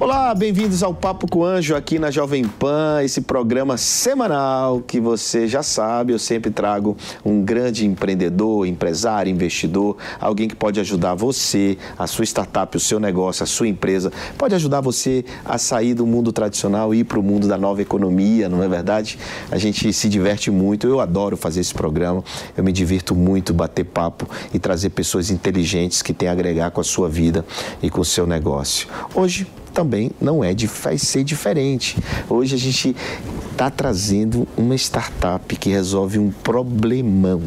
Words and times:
Olá, 0.00 0.32
bem-vindos 0.32 0.84
ao 0.84 0.94
Papo 0.94 1.28
com 1.28 1.40
o 1.40 1.44
Anjo 1.44 1.74
aqui 1.74 1.98
na 1.98 2.08
Jovem 2.08 2.44
Pan, 2.44 3.02
esse 3.02 3.20
programa 3.20 3.76
semanal 3.76 4.80
que 4.80 5.00
você 5.00 5.48
já 5.48 5.60
sabe, 5.60 6.12
eu 6.12 6.20
sempre 6.20 6.52
trago 6.52 6.96
um 7.24 7.42
grande 7.42 7.84
empreendedor, 7.84 8.64
empresário, 8.64 9.28
investidor, 9.28 9.96
alguém 10.20 10.46
que 10.46 10.54
pode 10.54 10.78
ajudar 10.78 11.16
você, 11.16 11.76
a 11.98 12.06
sua 12.06 12.24
startup, 12.24 12.76
o 12.76 12.80
seu 12.80 13.00
negócio, 13.00 13.42
a 13.42 13.46
sua 13.46 13.66
empresa, 13.66 14.12
pode 14.38 14.54
ajudar 14.54 14.80
você 14.80 15.24
a 15.44 15.58
sair 15.58 15.94
do 15.94 16.06
mundo 16.06 16.30
tradicional 16.30 16.94
e 16.94 17.00
ir 17.00 17.04
para 17.04 17.18
o 17.18 17.22
mundo 17.22 17.48
da 17.48 17.58
nova 17.58 17.82
economia, 17.82 18.48
não 18.48 18.62
é 18.62 18.68
verdade? 18.68 19.18
A 19.50 19.58
gente 19.58 19.92
se 19.92 20.08
diverte 20.08 20.48
muito, 20.48 20.86
eu 20.86 21.00
adoro 21.00 21.36
fazer 21.36 21.58
esse 21.58 21.74
programa, 21.74 22.22
eu 22.56 22.62
me 22.62 22.70
divirto 22.70 23.16
muito 23.16 23.52
bater 23.52 23.84
papo 23.84 24.30
e 24.54 24.60
trazer 24.60 24.90
pessoas 24.90 25.28
inteligentes 25.28 26.02
que 26.02 26.14
têm 26.14 26.28
a 26.28 26.32
agregar 26.32 26.70
com 26.70 26.80
a 26.80 26.84
sua 26.84 27.08
vida 27.08 27.44
e 27.82 27.90
com 27.90 28.00
o 28.00 28.04
seu 28.04 28.28
negócio. 28.28 28.86
Hoje 29.12 29.44
também 29.78 30.10
não 30.20 30.42
é 30.42 30.52
de 30.52 30.66
vai 30.66 30.98
ser 30.98 31.22
diferente. 31.22 31.96
Hoje 32.28 32.56
a 32.56 32.58
gente 32.58 32.96
está 33.52 33.70
trazendo 33.70 34.44
uma 34.56 34.74
startup 34.74 35.54
que 35.54 35.70
resolve 35.70 36.18
um 36.18 36.32
problemão, 36.32 37.40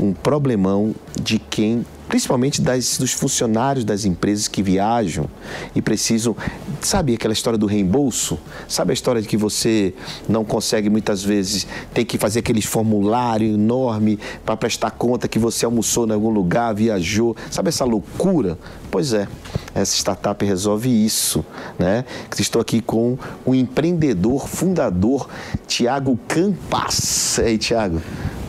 um 0.00 0.14
problemão 0.14 0.94
de 1.20 1.38
quem 1.38 1.84
principalmente 2.08 2.60
das, 2.60 2.98
dos 2.98 3.12
funcionários 3.12 3.84
das 3.84 4.04
empresas 4.04 4.48
que 4.48 4.62
viajam 4.62 5.28
e 5.74 5.82
precisam. 5.82 6.36
Sabe 6.80 7.14
aquela 7.14 7.32
história 7.32 7.58
do 7.58 7.66
reembolso? 7.66 8.38
Sabe 8.68 8.92
a 8.92 8.94
história 8.94 9.20
de 9.20 9.28
que 9.28 9.36
você 9.36 9.94
não 10.28 10.44
consegue 10.44 10.88
muitas 10.88 11.22
vezes, 11.22 11.66
tem 11.92 12.04
que 12.04 12.18
fazer 12.18 12.40
aquele 12.40 12.62
formulário 12.62 13.54
enorme 13.54 14.18
para 14.44 14.56
prestar 14.56 14.90
conta 14.92 15.28
que 15.28 15.38
você 15.38 15.64
almoçou 15.64 16.06
em 16.06 16.12
algum 16.12 16.30
lugar, 16.30 16.74
viajou? 16.74 17.36
Sabe 17.50 17.68
essa 17.68 17.84
loucura? 17.84 18.58
Pois 18.90 19.12
é, 19.12 19.28
essa 19.74 19.94
startup 19.94 20.44
resolve 20.44 20.88
isso. 20.88 21.44
Né? 21.78 22.04
Estou 22.38 22.60
aqui 22.62 22.80
com 22.80 23.18
o 23.44 23.54
empreendedor, 23.54 24.48
fundador, 24.48 25.28
Tiago 25.66 26.18
Campas. 26.28 27.38
E 27.38 27.42
aí, 27.42 27.58
Tiago? 27.58 28.00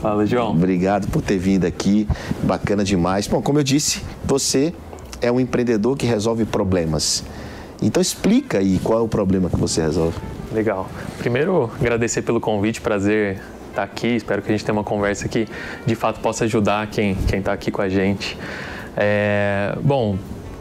Fala, 0.07 0.25
João. 0.25 0.51
Obrigado 0.51 1.05
por 1.09 1.21
ter 1.21 1.37
vindo 1.37 1.65
aqui. 1.65 2.07
Bacana 2.41 2.81
demais. 2.81 3.27
Bom, 3.27 3.41
como 3.41 3.59
eu 3.59 3.63
disse, 3.63 4.01
você 4.23 4.73
é 5.21 5.29
um 5.29 5.37
empreendedor 5.37 5.97
que 5.97 6.05
resolve 6.05 6.45
problemas. 6.45 7.25
Então 7.81 8.01
explica 8.01 8.59
aí 8.59 8.79
qual 8.81 8.99
é 8.99 9.01
o 9.01 9.07
problema 9.09 9.49
que 9.49 9.57
você 9.57 9.81
resolve. 9.81 10.17
Legal. 10.53 10.87
Primeiro, 11.17 11.69
agradecer 11.77 12.21
pelo 12.21 12.39
convite, 12.39 12.79
prazer 12.79 13.41
estar 13.69 13.83
aqui. 13.83 14.15
Espero 14.15 14.41
que 14.41 14.49
a 14.49 14.53
gente 14.53 14.63
tenha 14.63 14.77
uma 14.77 14.83
conversa 14.83 15.27
que 15.27 15.45
de 15.85 15.93
fato 15.93 16.21
possa 16.21 16.45
ajudar 16.45 16.87
quem 16.87 17.17
está 17.29 17.51
aqui 17.51 17.69
com 17.69 17.81
a 17.81 17.89
gente. 17.89 18.37
É, 18.95 19.77
bom, 19.83 20.17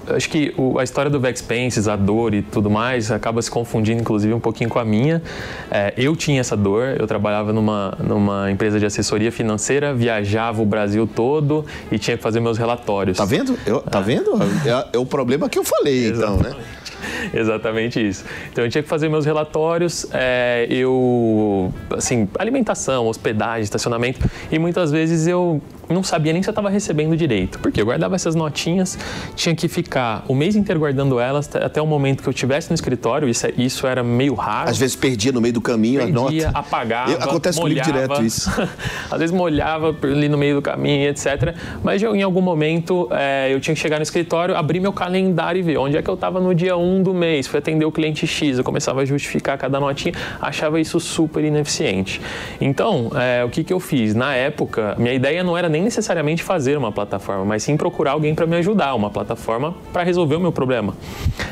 acho 0.09 0.29
que 0.29 0.55
o, 0.57 0.79
a 0.79 0.85
história 0.85 1.11
do 1.11 1.19
Vexpenses, 1.19 1.89
a 1.89 1.97
dor 1.97 2.35
e 2.35 2.43
tudo 2.43 2.71
mais, 2.71 3.11
acaba 3.11 3.41
se 3.43 3.51
confundindo, 3.51 4.01
inclusive, 4.01 4.33
um 4.33 4.41
pouquinho 4.41 4.71
com 4.71 4.79
a 4.79 4.85
minha. 4.85 5.23
É, 5.71 5.93
eu 5.97 6.15
tinha 6.15 6.41
essa 6.41 6.57
dor, 6.57 6.97
eu 6.99 7.07
trabalhava 7.07 7.53
numa, 7.53 7.97
numa 8.01 8.51
empresa 8.51 8.79
de 8.79 8.87
assessoria 8.87 9.33
financeira, 9.33 9.95
viajava 9.95 10.63
o 10.63 10.67
Brasil 10.67 11.07
todo 11.07 11.65
e 11.91 11.99
tinha 11.99 12.17
que 12.17 12.23
fazer 12.23 12.41
meus 12.41 12.59
relatórios. 12.59 13.17
Tá 13.17 13.25
vendo? 13.25 13.59
Eu, 13.67 13.81
tá 13.81 14.01
é. 14.01 14.03
vendo? 14.03 14.31
É, 14.65 14.97
é, 14.97 14.99
o 14.99 15.07
problema 15.07 15.49
que 15.49 15.59
eu 15.59 15.65
falei, 15.65 16.09
então, 16.09 16.37
né? 16.37 16.55
Exatamente 17.33 18.05
isso. 18.07 18.25
Então 18.51 18.65
eu 18.65 18.71
tinha 18.71 18.83
que 18.83 18.89
fazer 18.89 19.09
meus 19.09 19.25
relatórios, 19.25 20.07
é, 20.13 20.67
eu, 20.71 21.73
assim, 21.91 22.29
alimentação, 22.39 23.07
hospedagem, 23.07 23.63
estacionamento, 23.63 24.29
e 24.51 24.59
muitas 24.59 24.91
vezes 24.91 25.27
eu 25.27 25.61
não 25.95 26.03
sabia 26.03 26.33
nem 26.33 26.43
se 26.43 26.49
eu 26.49 26.53
estava 26.53 26.69
recebendo 26.69 27.17
direito, 27.17 27.59
porque 27.59 27.81
eu 27.81 27.85
guardava 27.85 28.15
essas 28.15 28.35
notinhas, 28.35 28.99
tinha 29.35 29.55
que 29.55 29.69
ficar 29.69 30.25
o 30.29 30.35
mês 30.35 30.57
inteiro 30.57 30.81
guardando 30.81 31.21
elas 31.21 31.49
até 31.55 31.81
o 31.81 31.87
momento 31.87 32.23
que 32.23 32.29
eu 32.29 32.33
estivesse 32.33 32.71
no 32.71 32.75
escritório, 32.75 33.29
isso, 33.29 33.47
é, 33.47 33.53
isso 33.57 33.87
era 33.87 34.03
meio 34.03 34.35
raro. 34.35 34.71
Às 34.71 34.79
vezes 34.79 34.97
perdia 34.97 35.33
no 35.33 35.41
meio 35.41 35.55
do 35.55 35.61
caminho 35.61 36.01
perdia, 36.01 36.49
a 36.49 36.53
nota. 36.53 36.59
apagava, 36.59 37.13
eu, 37.13 37.23
Acontece 37.23 37.59
molhava, 37.61 37.91
comigo 37.91 38.07
direto 38.07 38.25
isso. 38.25 38.51
Às 39.11 39.19
vezes 39.19 39.35
molhava 39.35 39.95
ali 40.03 40.29
no 40.29 40.39
meio 40.39 40.57
do 40.57 40.63
caminho, 40.63 41.09
etc. 41.09 41.55
Mas 41.83 42.03
em 42.03 42.23
algum 42.23 42.41
momento 42.41 43.09
é, 43.11 43.53
eu 43.53 43.61
tinha 43.61 43.75
que 43.75 43.81
chegar 43.81 43.97
no 43.97 44.03
escritório, 44.03 44.57
abrir 44.57 44.81
meu 44.81 44.93
calendário 44.93 45.59
e 45.59 45.63
ver 45.63 45.79
onde 45.79 45.97
é 45.97 46.03
que 46.03 46.11
eu 46.11 46.15
estava 46.15 46.41
no 46.41 46.55
dia 46.55 46.77
1 46.77 47.03
do 47.03 47.15
mês, 47.15 47.47
fui 47.47 47.59
atender 47.59 47.85
o 47.85 47.93
cliente 47.93 48.27
X, 48.27 48.59
eu 48.59 48.65
começava 48.65 49.03
a 49.03 49.05
justificar 49.05 49.57
cada 49.59 49.79
notinha, 49.79 50.15
achava 50.41 50.81
isso 50.81 50.99
super 50.99 51.45
ineficiente. 51.45 52.21
Então, 52.61 53.11
é, 53.15 53.45
o 53.45 53.49
que, 53.49 53.63
que 53.63 53.73
eu 53.73 53.81
fiz? 53.81 54.15
Na 54.15 54.35
época, 54.35 54.95
minha 54.99 55.15
ideia 55.15 55.45
não 55.45 55.57
era 55.57 55.69
nem 55.69 55.76
necessariamente 55.83 56.43
fazer 56.43 56.77
uma 56.77 56.93
plataforma, 56.93 57.45
mas 57.45 57.63
sim 57.63 57.77
procurar 57.77 58.13
alguém 58.13 58.35
para 58.35 58.47
me 58.47 58.57
ajudar, 58.57 58.95
uma 58.95 59.11
plataforma 59.11 59.75
para 59.93 60.03
resolver 60.03 60.37
o 60.37 60.41
meu 60.41 60.53
problema. 60.53 60.95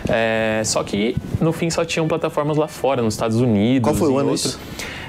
É, 0.08 0.62
só 0.64 0.82
que 0.82 1.16
no 1.40 1.52
fim 1.52 1.70
só 1.70 1.84
tinham 1.84 2.06
plataformas 2.06 2.56
lá 2.56 2.68
fora, 2.68 3.02
nos 3.02 3.14
Estados 3.14 3.38
Unidos. 3.38 3.88
Qual 3.88 3.94
foi 3.94 4.08
o 4.08 4.18
ano 4.18 4.30
outro. 4.30 4.48
isso? 4.48 4.58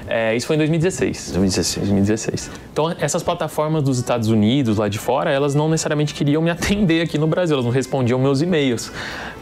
É, 0.08 0.36
isso 0.36 0.46
foi 0.46 0.54
em 0.54 0.58
2016. 0.58 1.32
2016. 1.32 1.86
2016. 1.86 2.50
Então, 2.72 2.94
essas 3.00 3.22
plataformas 3.22 3.82
dos 3.82 3.98
Estados 3.98 4.28
Unidos, 4.28 4.78
lá 4.78 4.88
de 4.88 4.98
fora, 4.98 5.30
elas 5.30 5.54
não 5.54 5.68
necessariamente 5.68 6.14
queriam 6.14 6.40
me 6.40 6.50
atender 6.50 7.02
aqui 7.02 7.18
no 7.18 7.26
Brasil, 7.26 7.54
elas 7.54 7.64
não 7.64 7.72
respondiam 7.72 8.18
meus 8.18 8.40
e-mails. 8.40 8.92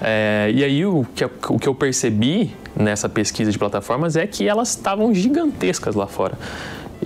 É, 0.01 0.51
e 0.55 0.65
aí, 0.65 0.87
o 0.87 1.05
que, 1.15 1.25
o 1.25 1.59
que 1.59 1.69
eu 1.69 1.75
percebi 1.75 2.55
nessa 2.75 3.09
pesquisa 3.09 3.51
de 3.51 3.59
plataformas 3.59 4.17
é 4.17 4.27
que 4.27 4.49
elas 4.49 4.71
estavam 4.71 5.15
gigantescas 5.15 5.95
lá 5.95 6.07
fora. 6.07 6.39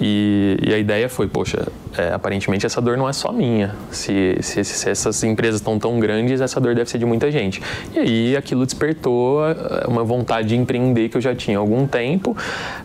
E, 0.00 0.56
e, 0.62 0.75
a 0.75 0.79
ideia 0.79 1.08
foi, 1.08 1.26
poxa, 1.26 1.67
é, 1.96 2.12
aparentemente 2.12 2.64
essa 2.64 2.81
dor 2.81 2.96
não 2.96 3.08
é 3.08 3.12
só 3.12 3.32
minha. 3.32 3.75
Se, 3.90 4.37
se, 4.40 4.62
se 4.64 4.90
essas 4.90 5.23
empresas 5.25 5.61
estão 5.61 5.79
tão 5.79 5.99
grandes, 5.99 6.40
essa 6.40 6.61
dor 6.61 6.75
deve 6.75 6.88
ser 6.88 6.99
de 6.99 7.05
muita 7.05 7.31
gente. 7.31 7.61
E 7.94 7.99
aí 7.99 8.37
aquilo 8.37 8.64
despertou 8.64 9.44
é, 9.49 9.87
uma 9.88 10.05
vontade 10.05 10.49
de 10.49 10.56
empreender 10.56 11.08
que 11.08 11.17
eu 11.17 11.20
já 11.20 11.35
tinha 11.35 11.58
há 11.58 11.61
algum 11.61 11.87
tempo, 11.87 12.37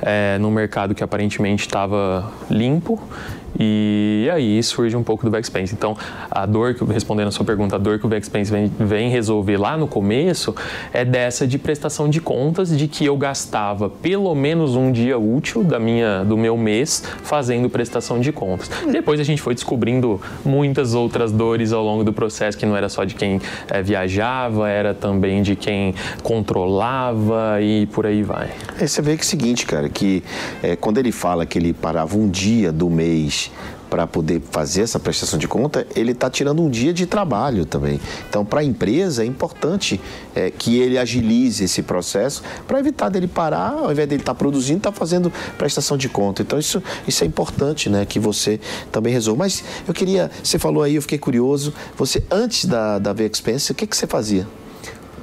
é, 0.01 0.37
num 0.39 0.51
mercado 0.51 0.95
que 0.95 1.03
aparentemente 1.03 1.65
estava 1.65 2.31
limpo 2.49 2.99
E 3.59 4.29
aí 4.31 4.61
surge 4.63 4.95
um 4.95 5.03
pouco 5.03 5.23
do 5.25 5.31
Backspace. 5.31 5.73
Então, 5.73 5.95
a 6.29 6.45
dor 6.45 6.73
que, 6.73 6.83
respondendo 6.85 7.27
a 7.27 7.31
sua 7.31 7.45
pergunta, 7.45 7.75
a 7.75 7.79
dor 7.79 7.99
que 7.99 8.05
o 8.05 8.09
Backspace 8.09 8.51
vem, 8.51 8.71
vem 8.79 9.09
resolver 9.09 9.57
lá 9.57 9.77
no 9.77 9.87
começo 9.87 10.55
é 10.91 11.05
dessa 11.05 11.45
de 11.45 11.57
prestação 11.57 12.09
de 12.09 12.19
contas, 12.19 12.75
de 12.75 12.87
que 12.87 13.05
eu 13.05 13.15
gastava 13.15 13.89
pelo 13.89 14.33
menos 14.33 14.75
um 14.75 14.91
dia 14.91 15.17
útil 15.17 15.63
da 15.63 15.79
minha, 15.79 16.23
do 16.23 16.37
meu 16.37 16.57
mês 16.57 17.03
fazendo 17.23 17.69
prestação 17.69 18.19
de 18.19 18.31
contas. 18.31 18.69
Depois 18.91 19.19
a 19.19 19.23
gente 19.23 19.41
foi 19.41 19.53
descobrindo 19.53 20.19
muitas 20.43 20.93
outras 20.93 21.31
dores 21.31 21.71
ao 21.71 21.83
longo 21.83 22.03
do 22.03 22.13
processo, 22.13 22.57
que 22.57 22.65
não 22.65 22.75
era 22.75 22.89
só 22.89 23.03
de 23.03 23.15
quem 23.15 23.39
é, 23.69 23.81
viajava, 23.81 24.69
era 24.69 24.93
também 24.93 25.41
de 25.41 25.55
quem 25.55 25.93
controlava 26.21 27.61
e 27.61 27.85
por 27.87 28.05
aí 28.05 28.23
vai. 28.23 28.49
É, 28.79 28.87
você 28.87 29.01
vê 29.01 29.15
que 29.15 29.21
é 29.21 29.25
o 29.25 29.27
seguinte, 29.27 29.65
cara, 29.65 29.89
que 29.89 30.23
é, 30.61 30.75
quando 30.75 30.97
ele 30.97 31.11
fala 31.11 31.45
que 31.45 31.57
ele 31.57 31.73
parava 31.73 32.17
um 32.17 32.29
dia 32.29 32.71
do 32.71 32.89
mês 32.89 33.42
para 33.89 34.07
poder 34.07 34.41
fazer 34.51 34.81
essa 34.81 34.99
prestação 34.99 35.37
de 35.37 35.47
conta, 35.47 35.85
ele 35.95 36.13
está 36.13 36.29
tirando 36.29 36.63
um 36.63 36.69
dia 36.69 36.91
de 36.91 37.05
trabalho 37.05 37.63
também. 37.65 37.99
Então, 38.27 38.43
para 38.43 38.61
a 38.61 38.63
empresa, 38.63 39.23
é 39.23 39.25
importante 39.25 40.01
é, 40.35 40.49
que 40.49 40.79
ele 40.79 40.97
agilize 40.97 41.63
esse 41.63 41.83
processo 41.83 42.41
para 42.67 42.79
evitar 42.79 43.09
dele 43.09 43.27
parar, 43.27 43.73
ao 43.73 43.91
invés 43.91 44.09
dele 44.09 44.21
estar 44.21 44.33
tá 44.33 44.37
produzindo, 44.37 44.79
estar 44.79 44.91
tá 44.91 44.97
fazendo 44.97 45.31
prestação 45.57 45.95
de 45.95 46.09
conta. 46.09 46.41
Então, 46.41 46.57
isso, 46.57 46.81
isso 47.07 47.23
é 47.23 47.27
importante, 47.27 47.89
né? 47.89 48.05
Que 48.05 48.19
você 48.19 48.59
também 48.91 49.13
resolva. 49.13 49.43
Mas 49.43 49.63
eu 49.87 49.93
queria, 49.93 50.31
você 50.43 50.57
falou 50.57 50.81
aí, 50.81 50.95
eu 50.95 51.01
fiquei 51.01 51.19
curioso, 51.19 51.73
você, 51.95 52.23
antes 52.31 52.65
da, 52.65 52.97
da 52.97 53.13
V-Expense, 53.13 53.71
o 53.71 53.75
que, 53.75 53.85
que 53.85 53.95
você 53.95 54.07
fazia? 54.07 54.47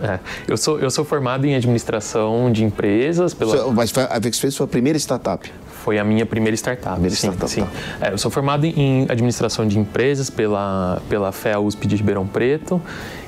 É, 0.03 0.19
eu, 0.49 0.57
sou, 0.57 0.79
eu 0.79 0.91
sou 0.91 1.05
formado 1.05 1.45
em 1.45 1.55
administração 1.55 2.51
de 2.51 2.65
empresas. 2.65 3.35
Pela... 3.35 3.71
Mas 3.73 3.93
a 3.97 4.19
VexFace 4.19 4.57
foi 4.57 4.65
a 4.65 4.69
primeira 4.69 4.99
startup? 4.99 5.53
Foi 5.85 5.99
a 5.99 6.05
minha 6.05 6.27
primeira 6.27 6.55
startup. 6.55 6.93
Primeira 6.93 7.17
sim, 7.17 7.29
startup. 7.29 7.50
Sim. 7.50 7.62
Tá. 7.99 8.09
É, 8.09 8.12
eu 8.12 8.19
sou 8.19 8.31
formado 8.31 8.67
em 8.67 9.06
administração 9.09 9.67
de 9.67 9.79
empresas 9.79 10.29
pela, 10.29 11.00
pela 11.09 11.32
FEA 11.32 11.59
USP 11.59 11.87
de 11.87 11.97
Ribeirão 11.97 12.27
Preto 12.27 12.81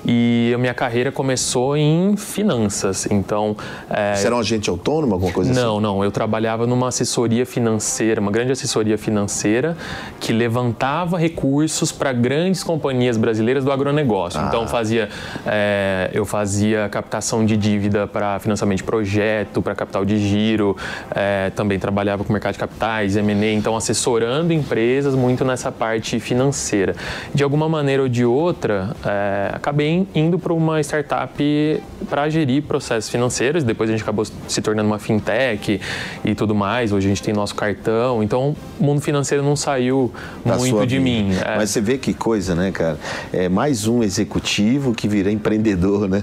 e 0.04 0.52
a 0.54 0.58
minha 0.58 0.74
carreira 0.74 1.12
começou 1.12 1.76
em 1.76 2.16
finanças. 2.16 3.06
Então, 3.10 3.56
é... 3.88 4.14
Você 4.14 4.26
era 4.26 4.36
um 4.36 4.38
agente 4.38 4.68
autônomo, 4.68 5.14
alguma 5.14 5.32
coisa 5.32 5.52
não, 5.52 5.60
assim? 5.60 5.82
Não, 5.82 5.96
não. 5.96 6.04
Eu 6.04 6.10
trabalhava 6.10 6.66
numa 6.66 6.88
assessoria 6.88 7.46
financeira, 7.46 8.20
uma 8.20 8.30
grande 8.30 8.52
assessoria 8.52 8.98
financeira 8.98 9.76
que 10.18 10.32
levantava 10.32 11.18
recursos 11.18 11.92
para 11.92 12.12
grandes 12.12 12.64
companhias 12.64 13.16
brasileiras 13.16 13.64
do 13.64 13.70
agronegócio. 13.70 14.40
Ah. 14.40 14.46
Então, 14.48 14.66
fazia, 14.66 15.08
é, 15.46 16.10
eu 16.12 16.24
fazia 16.24 16.88
captação 16.88 17.44
de 17.44 17.56
dívida 17.56 18.06
para 18.06 18.38
financiamento 18.40 18.78
de 18.78 18.84
projeto, 18.84 19.62
para 19.62 19.74
capital 19.74 20.04
de 20.04 20.18
giro. 20.18 20.76
É, 21.14 21.50
também 21.50 21.78
trabalhava 21.78 22.24
com 22.24 22.32
mercado 22.32 22.54
de 22.54 22.58
capitais, 22.58 23.16
M&A. 23.16 23.52
Então, 23.52 23.76
assessorando 23.76 24.52
empresas 24.52 25.14
muito 25.14 25.44
nessa 25.44 25.70
parte 25.70 26.18
financeira. 26.18 26.94
De 27.34 27.44
alguma 27.44 27.68
maneira 27.68 28.02
ou 28.02 28.08
de 28.08 28.24
outra, 28.24 28.90
é, 29.04 29.50
acabei 29.54 29.91
também 29.92 30.08
indo 30.14 30.38
para 30.38 30.52
uma 30.52 30.80
startup 30.80 31.82
para 32.08 32.28
gerir 32.28 32.62
processos 32.62 33.10
financeiros. 33.10 33.62
Depois 33.62 33.90
a 33.90 33.92
gente 33.92 34.02
acabou 34.02 34.24
se 34.24 34.62
tornando 34.62 34.88
uma 34.88 34.98
fintech 34.98 35.80
e 36.24 36.34
tudo 36.34 36.54
mais. 36.54 36.92
Hoje 36.92 37.06
a 37.06 37.08
gente 37.08 37.22
tem 37.22 37.34
nosso 37.34 37.54
cartão. 37.54 38.22
Então, 38.22 38.56
o 38.80 38.84
mundo 38.84 39.00
financeiro 39.00 39.42
não 39.44 39.54
saiu 39.54 40.12
da 40.44 40.56
muito 40.56 40.86
de 40.86 40.98
vida. 40.98 41.04
mim. 41.04 41.34
É. 41.34 41.56
Mas 41.56 41.70
você 41.70 41.80
vê 41.80 41.98
que 41.98 42.14
coisa, 42.14 42.54
né, 42.54 42.70
cara? 42.70 42.98
É 43.32 43.48
mais 43.48 43.86
um 43.86 44.02
executivo 44.02 44.94
que 44.94 45.06
vira 45.06 45.30
empreendedor, 45.30 46.08
né? 46.08 46.22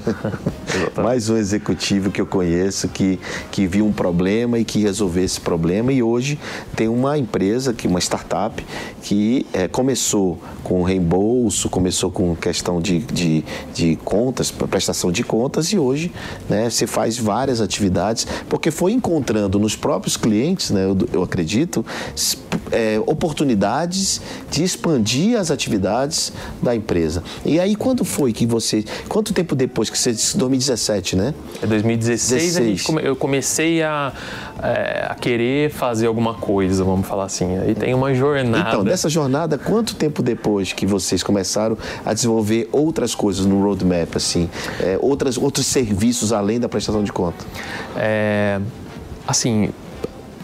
mais 0.97 1.29
um 1.29 1.37
executivo 1.37 2.11
que 2.11 2.21
eu 2.21 2.25
conheço 2.25 2.87
que, 2.87 3.19
que 3.51 3.67
viu 3.67 3.85
um 3.85 3.93
problema 3.93 4.57
e 4.59 4.65
que 4.65 4.79
resolveu 4.79 5.23
esse 5.23 5.39
problema. 5.39 5.91
E 5.91 6.01
hoje 6.01 6.39
tem 6.75 6.87
uma 6.87 7.17
empresa, 7.17 7.73
que 7.73 7.87
uma 7.87 7.99
startup, 7.99 8.65
que 9.01 9.45
é, 9.53 9.67
começou 9.67 10.39
com 10.63 10.83
reembolso, 10.83 11.69
começou 11.69 12.11
com 12.11 12.35
questão 12.35 12.81
de, 12.81 12.99
de, 12.99 13.43
de 13.73 13.95
contas, 14.03 14.51
prestação 14.51 15.11
de 15.11 15.23
contas, 15.23 15.67
e 15.67 15.77
hoje 15.77 16.11
né, 16.49 16.69
você 16.69 16.87
faz 16.87 17.17
várias 17.17 17.61
atividades, 17.61 18.27
porque 18.47 18.71
foi 18.71 18.91
encontrando 18.91 19.59
nos 19.59 19.75
próprios 19.75 20.17
clientes, 20.17 20.71
né, 20.71 20.85
eu, 20.85 20.97
eu 21.13 21.23
acredito, 21.23 21.85
é, 22.71 23.01
oportunidades 23.05 24.21
de 24.49 24.63
expandir 24.63 25.37
as 25.37 25.51
atividades 25.51 26.31
da 26.61 26.75
empresa. 26.75 27.23
E 27.45 27.59
aí, 27.59 27.75
quando 27.75 28.03
foi 28.03 28.33
que 28.33 28.45
você. 28.45 28.83
Quanto 29.07 29.33
tempo 29.33 29.55
depois 29.55 29.89
que 29.89 29.97
você 29.97 30.11
disse 30.11 30.37
2017, 30.37 31.15
né? 31.15 31.33
É 31.61 31.67
2016 31.67 32.55
16. 32.55 32.85
eu 33.03 33.15
comecei 33.15 33.81
a, 33.81 34.13
é, 34.63 35.05
a 35.09 35.15
querer 35.15 35.69
fazer 35.71 36.07
alguma 36.07 36.33
coisa, 36.33 36.83
vamos 36.83 37.07
falar 37.07 37.25
assim. 37.25 37.57
Aí 37.57 37.75
tem 37.75 37.93
uma 37.93 38.13
jornada. 38.13 38.69
Então, 38.69 38.83
dessa 38.83 39.09
jornada, 39.09 39.57
quanto 39.57 39.95
tempo 39.95 40.21
depois 40.21 40.73
que 40.73 40.85
vocês 40.85 41.23
começaram 41.23 41.77
a 42.05 42.13
desenvolver 42.13 42.69
outras 42.71 43.15
coisas 43.15 43.45
no 43.45 43.61
roadmap, 43.61 44.15
assim, 44.15 44.49
é, 44.79 44.97
outras, 45.01 45.37
outros 45.37 45.65
serviços 45.65 46.33
além 46.33 46.59
da 46.59 46.69
prestação 46.69 47.03
de 47.03 47.11
conta? 47.11 47.45
É, 47.95 48.59
assim, 49.27 49.69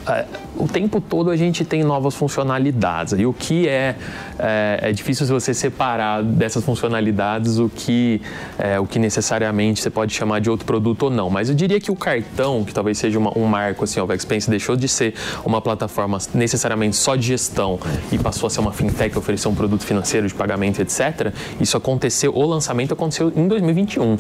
é, 0.08 0.26
o 0.58 0.68
tempo 0.68 1.02
todo 1.02 1.30
a 1.30 1.36
gente 1.36 1.66
tem 1.66 1.84
novas 1.84 2.16
funcionalidades. 2.16 3.14
E 3.14 3.26
o 3.26 3.34
que 3.34 3.68
é, 3.68 3.96
é, 4.40 4.80
é 4.82 4.92
difícil 4.92 5.26
você 5.28 5.54
separar 5.54 6.24
dessas 6.24 6.64
funcionalidades 6.64 7.58
o 7.58 7.70
que, 7.70 8.22
é, 8.58 8.80
o 8.80 8.86
que 8.86 9.00
necessariamente 9.00 9.82
você 9.82 9.90
pode 9.90 10.14
chamar 10.14 10.40
de 10.40 10.50
outro 10.50 10.66
produto 10.66 11.04
ou 11.04 11.10
não. 11.10 11.30
Mas 11.30 11.50
eu 11.50 11.56
diria 11.56 11.80
que 11.80 11.92
o 11.92 11.96
cartão, 11.96 12.64
que 12.64 12.74
talvez 12.74 12.98
seja 12.98 13.20
uma, 13.20 13.38
um 13.38 13.46
marco, 13.46 13.84
assim, 13.84 14.00
o 14.00 14.14
Expense 14.14 14.50
deixou 14.50 14.76
de 14.76 14.88
ser 14.88 15.14
uma 15.44 15.62
plataforma 15.62 16.18
necessariamente 16.34 16.96
só 16.96 17.16
de 17.16 17.28
gestão 17.28 17.80
e 18.12 18.18
passou 18.18 18.48
a 18.48 18.50
ser 18.50 18.60
uma 18.60 18.72
fintech 18.72 19.12
que 19.12 19.20
ofereceu 19.20 19.52
um 19.52 19.56
produto 19.56 19.84
financeiro 19.86 20.28
de 20.28 20.34
pagamento, 20.34 20.82
etc. 20.82 21.34
Isso 21.60 21.78
aconteceu, 21.78 22.34
o 22.36 22.46
lançamento 22.46 22.94
aconteceu 22.94 23.32
em 23.36 23.48
2021. 23.48 24.18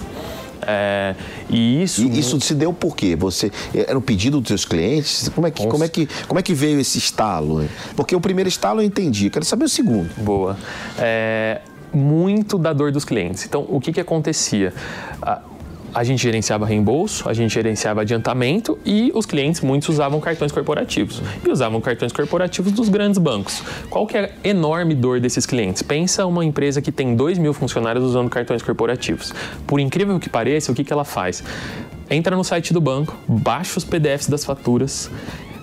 É, 0.67 1.15
e 1.49 1.83
isso. 1.83 2.03
E 2.03 2.19
isso 2.19 2.39
se 2.41 2.55
deu 2.55 2.73
por 2.73 2.95
quê? 2.95 3.15
Você 3.15 3.51
era 3.73 3.97
um 3.97 4.01
pedido 4.01 4.39
dos 4.39 4.47
seus 4.47 4.65
clientes? 4.65 5.29
Como 5.29 5.47
é 5.47 5.51
que, 5.51 5.67
como 5.67 5.83
é 5.83 5.87
que, 5.87 6.07
como 6.27 6.39
é 6.39 6.43
que 6.43 6.53
veio 6.53 6.79
esse 6.79 6.97
estalo? 6.97 7.67
Porque 7.95 8.15
o 8.15 8.21
primeiro 8.21 8.49
estalo 8.49 8.81
eu 8.81 8.85
entendi. 8.85 9.25
Eu 9.25 9.31
quero 9.31 9.45
saber 9.45 9.65
o 9.65 9.69
segundo. 9.69 10.09
Boa. 10.17 10.57
É, 10.97 11.61
muito 11.93 12.57
da 12.57 12.73
dor 12.73 12.91
dos 12.91 13.05
clientes. 13.05 13.45
Então, 13.45 13.65
o 13.69 13.79
que 13.79 13.93
que 13.93 14.01
acontecia? 14.01 14.73
A 15.95 16.03
gente 16.03 16.21
gerenciava 16.21 16.65
reembolso, 16.65 17.29
a 17.29 17.33
gente 17.33 17.53
gerenciava 17.53 18.01
adiantamento 18.01 18.77
e 18.85 19.13
os 19.15 19.25
clientes, 19.25 19.61
muitos 19.61 19.87
usavam 19.87 20.19
cartões 20.19 20.51
corporativos. 20.51 21.21
E 21.41 21.49
usavam 21.49 21.79
cartões 21.79 22.11
corporativos 22.11 22.73
dos 22.73 22.89
grandes 22.89 23.17
bancos. 23.17 23.63
Qual 23.89 24.05
que 24.05 24.17
é 24.17 24.25
a 24.25 24.47
enorme 24.47 24.93
dor 24.93 25.21
desses 25.21 25.45
clientes? 25.45 25.81
Pensa 25.81 26.25
uma 26.25 26.43
empresa 26.43 26.81
que 26.81 26.91
tem 26.91 27.15
2 27.15 27.37
mil 27.37 27.53
funcionários 27.53 28.03
usando 28.03 28.29
cartões 28.29 28.61
corporativos. 28.61 29.33
Por 29.65 29.79
incrível 29.79 30.19
que 30.19 30.29
pareça, 30.29 30.69
o 30.69 30.75
que, 30.75 30.83
que 30.83 30.91
ela 30.91 31.05
faz? 31.05 31.41
Entra 32.09 32.35
no 32.35 32.43
site 32.43 32.73
do 32.73 32.81
banco, 32.81 33.15
baixa 33.25 33.77
os 33.77 33.85
PDFs 33.85 34.27
das 34.27 34.43
faturas, 34.43 35.09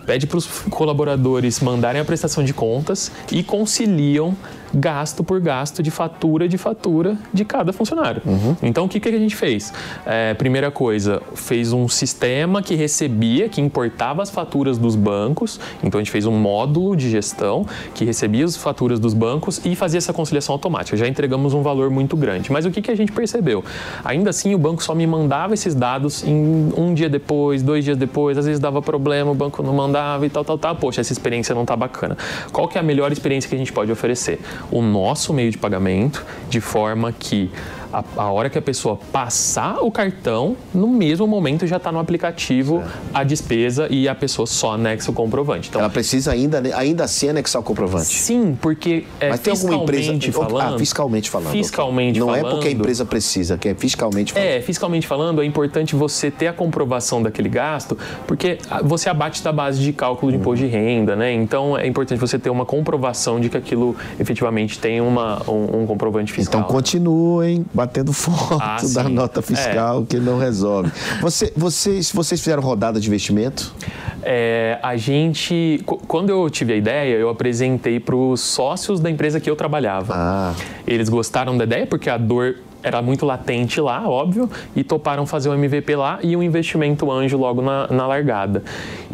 pede 0.07 0.27
para 0.27 0.39
os 0.39 0.47
colaboradores 0.71 1.61
mandarem 1.61 2.01
a 2.01 2.05
prestação 2.07 2.43
de 2.43 2.55
contas 2.55 3.13
e 3.31 3.43
conciliam 3.43 4.35
gasto 4.75 5.23
por 5.23 5.41
gasto 5.41 5.83
de 5.83 5.91
fatura 5.91 6.49
de 6.49 6.59
fatura 6.59 7.17
de 7.33 7.45
cada 7.45 7.73
funcionário. 7.73 8.23
Uhum. 8.25 8.57
Então, 8.63 8.85
o 8.85 8.89
que, 8.89 9.01
que 9.01 9.09
a 9.09 9.19
gente 9.19 9.37
fez? 9.37 9.73
É, 10.07 10.35
primeira 10.35 10.71
coisa, 10.71 11.23
fez 11.35 11.73
um 11.73 11.89
sistema 11.89 12.63
que 12.63 12.75
recebia, 12.75 13.49
que 13.49 13.61
importava 13.61 14.23
as 14.23 14.31
faturas 14.31 14.79
dos 14.79 14.97
bancos. 14.97 15.61
Então, 15.83 15.99
a 15.99 16.03
gente 16.03 16.11
fez 16.11 16.27
um 16.27 16.33
módulo 16.33 16.97
de 16.97 17.11
gestão 17.11 17.67
que 17.95 18.05
recebia 18.05 18.45
as 18.45 18.57
faturas 18.57 18.99
dos 18.99 19.15
bancos 19.15 19.61
e 19.65 19.75
fazia 19.75 19.99
essa 19.99 20.13
conciliação 20.13 20.55
automática. 20.55 20.97
Já 20.97 21.07
entregamos 21.07 21.55
um 21.55 21.63
valor 21.63 21.91
muito 21.91 22.17
grande. 22.17 22.51
Mas 22.51 22.65
o 22.65 22.71
que, 22.71 22.81
que 22.81 22.91
a 22.91 22.95
gente 22.95 23.13
percebeu? 23.13 23.65
Ainda 24.05 24.31
assim, 24.31 24.55
o 24.55 24.59
banco 24.59 24.83
só 24.83 24.95
me 24.95 25.07
mandava 25.07 25.55
esses 25.55 25.75
dados 25.75 26.25
em 26.25 26.73
um 26.77 26.95
dia 26.95 27.09
depois, 27.09 27.63
dois 27.63 27.85
dias 27.85 27.97
depois. 27.97 28.39
Às 28.39 28.47
vezes 28.47 28.61
dava 28.61 28.81
problema, 28.81 29.31
o 29.31 29.35
banco 29.35 29.63
não 29.63 29.75
mandava 29.75 30.27
e 30.27 30.31
tal, 30.31 30.45
tal, 30.45 30.59
tal. 30.59 30.77
Poxa, 30.77 31.01
essa 31.01 31.13
experiência 31.13 31.55
não 31.55 31.63
está 31.63 31.77
bacana. 31.77 32.17
Qual 32.53 32.69
que 32.69 32.79
é 32.79 32.81
a 32.81 32.85
melhor 32.85 33.13
experiência 33.13 33.49
que 33.49 33.55
a 33.55 33.59
gente 33.59 33.73
pode 33.73 33.91
oferecer? 33.91 34.41
O 34.71 34.83
nosso 34.83 35.33
meio 35.33 35.51
de 35.51 35.59
pagamento, 35.59 36.25
de 36.49 36.61
forma 36.61 37.13
que 37.13 37.51
a, 37.93 38.05
a, 38.17 38.33
hora 38.33 38.49
que 38.49 38.59
a 38.59 38.63
pessoa 38.63 38.99
passar 39.13 39.79
o 39.81 39.91
cartão, 39.91 40.57
no 40.75 40.89
mesmo 40.89 41.27
momento 41.27 41.67
já 41.67 41.77
está 41.77 41.93
no 41.93 41.99
aplicativo 41.99 42.79
certo. 42.79 42.93
a 43.13 43.25
despesa 43.25 43.87
e 43.91 44.09
a 44.09 44.15
pessoa 44.15 44.47
só 44.47 44.75
anexa 44.75 45.11
o 45.11 45.15
comprovante. 45.15 45.69
Então, 45.69 45.81
Ela 45.81 45.91
precisa 45.91 46.33
ainda, 46.33 46.63
ainda 46.75 47.05
assim 47.05 47.29
anexar 47.29 47.61
o 47.61 47.65
comprovante? 47.65 48.07
Sim, 48.07 48.57
porque 48.61 49.05
é, 49.21 49.31
Mas 49.31 49.41
tem 49.41 49.53
alguma 49.53 49.75
empresa 49.77 50.13
ah, 50.13 50.33
falando, 50.33 50.75
ah, 50.75 50.79
fiscalmente 50.79 51.31
falando. 51.31 51.53
Fiscalmente 51.53 52.19
Não 52.19 52.29
falando, 52.29 52.47
é 52.47 52.51
porque 52.51 52.69
a 52.69 52.71
empresa 52.71 53.05
precisa, 53.05 53.59
que 53.59 53.69
é 53.69 53.75
fiscalmente 53.75 54.33
falando. 54.33 54.49
É, 54.49 54.61
fiscalmente 54.61 55.07
falando, 55.07 55.43
é 55.43 55.45
importante 55.45 55.95
você 55.95 56.31
ter 56.31 56.47
a 56.47 56.53
comprovação 56.53 57.23
daquele 57.23 57.49
gasto, 57.49 57.97
porque 58.27 58.59
você 58.85 59.09
abate 59.09 59.43
da 59.43 59.53
base 59.53 59.81
de 59.81 59.93
cálculo 59.93 60.33
de 60.33 60.39
imposto 60.39 60.65
de 60.65 60.71
renda, 60.71 61.15
né? 61.15 61.33
Então 61.33 61.77
é 61.77 61.87
importante 61.87 62.19
você 62.19 62.39
ter 62.39 62.51
uma 62.51 62.65
comprovação 62.65 63.41
de 63.41 63.49
que 63.49 63.57
aquilo 63.57 63.97
efetivamente 64.19 64.79
tem 64.79 65.01
uma, 65.01 65.43
um, 65.51 65.83
um 65.83 65.87
comprovante 65.87 66.33
fiscal. 66.33 66.61
Então 66.61 66.73
continuem 66.73 67.65
batendo 67.83 68.13
foto 68.13 68.59
ah, 68.61 68.79
da 68.95 69.09
nota 69.09 69.43
fiscal 69.43 70.03
é. 70.03 70.07
que 70.07 70.17
não 70.17 70.39
resolve. 70.39 70.91
Você, 71.21 71.53
vocês, 71.57 72.13
vocês 72.13 72.41
fizeram 72.41 72.63
rodada 72.63 73.01
de 73.01 73.09
investimento? 73.09 73.75
É, 74.23 74.79
a 74.83 74.97
gente, 74.97 75.83
quando 76.07 76.31
eu 76.31 76.49
tive 76.49 76.73
a 76.73 76.77
ideia, 76.77 77.17
eu 77.17 77.29
apresentei 77.29 77.99
para 77.99 78.15
os 78.15 78.41
sócios 78.41 79.01
da 79.01 79.11
empresa 79.11 79.41
que 79.41 79.51
eu 79.51 79.57
trabalhava. 79.57 80.15
Ah. 80.17 80.55
Eles 80.87 81.09
gostaram 81.09 81.57
da 81.57 81.65
ideia 81.65 81.87
porque 81.87 82.09
a 82.09 82.17
dor 82.17 82.57
era 82.85 83.01
muito 83.01 83.25
latente 83.25 83.81
lá, 83.81 84.09
óbvio, 84.09 84.51
e 84.75 84.83
toparam 84.83 85.25
fazer 85.25 85.49
o 85.49 85.53
um 85.53 85.55
MVP 85.55 85.95
lá 85.95 86.19
e 86.23 86.37
um 86.37 86.43
investimento 86.43 87.11
anjo 87.11 87.37
logo 87.37 87.63
na, 87.63 87.87
na 87.89 88.07
largada. 88.07 88.63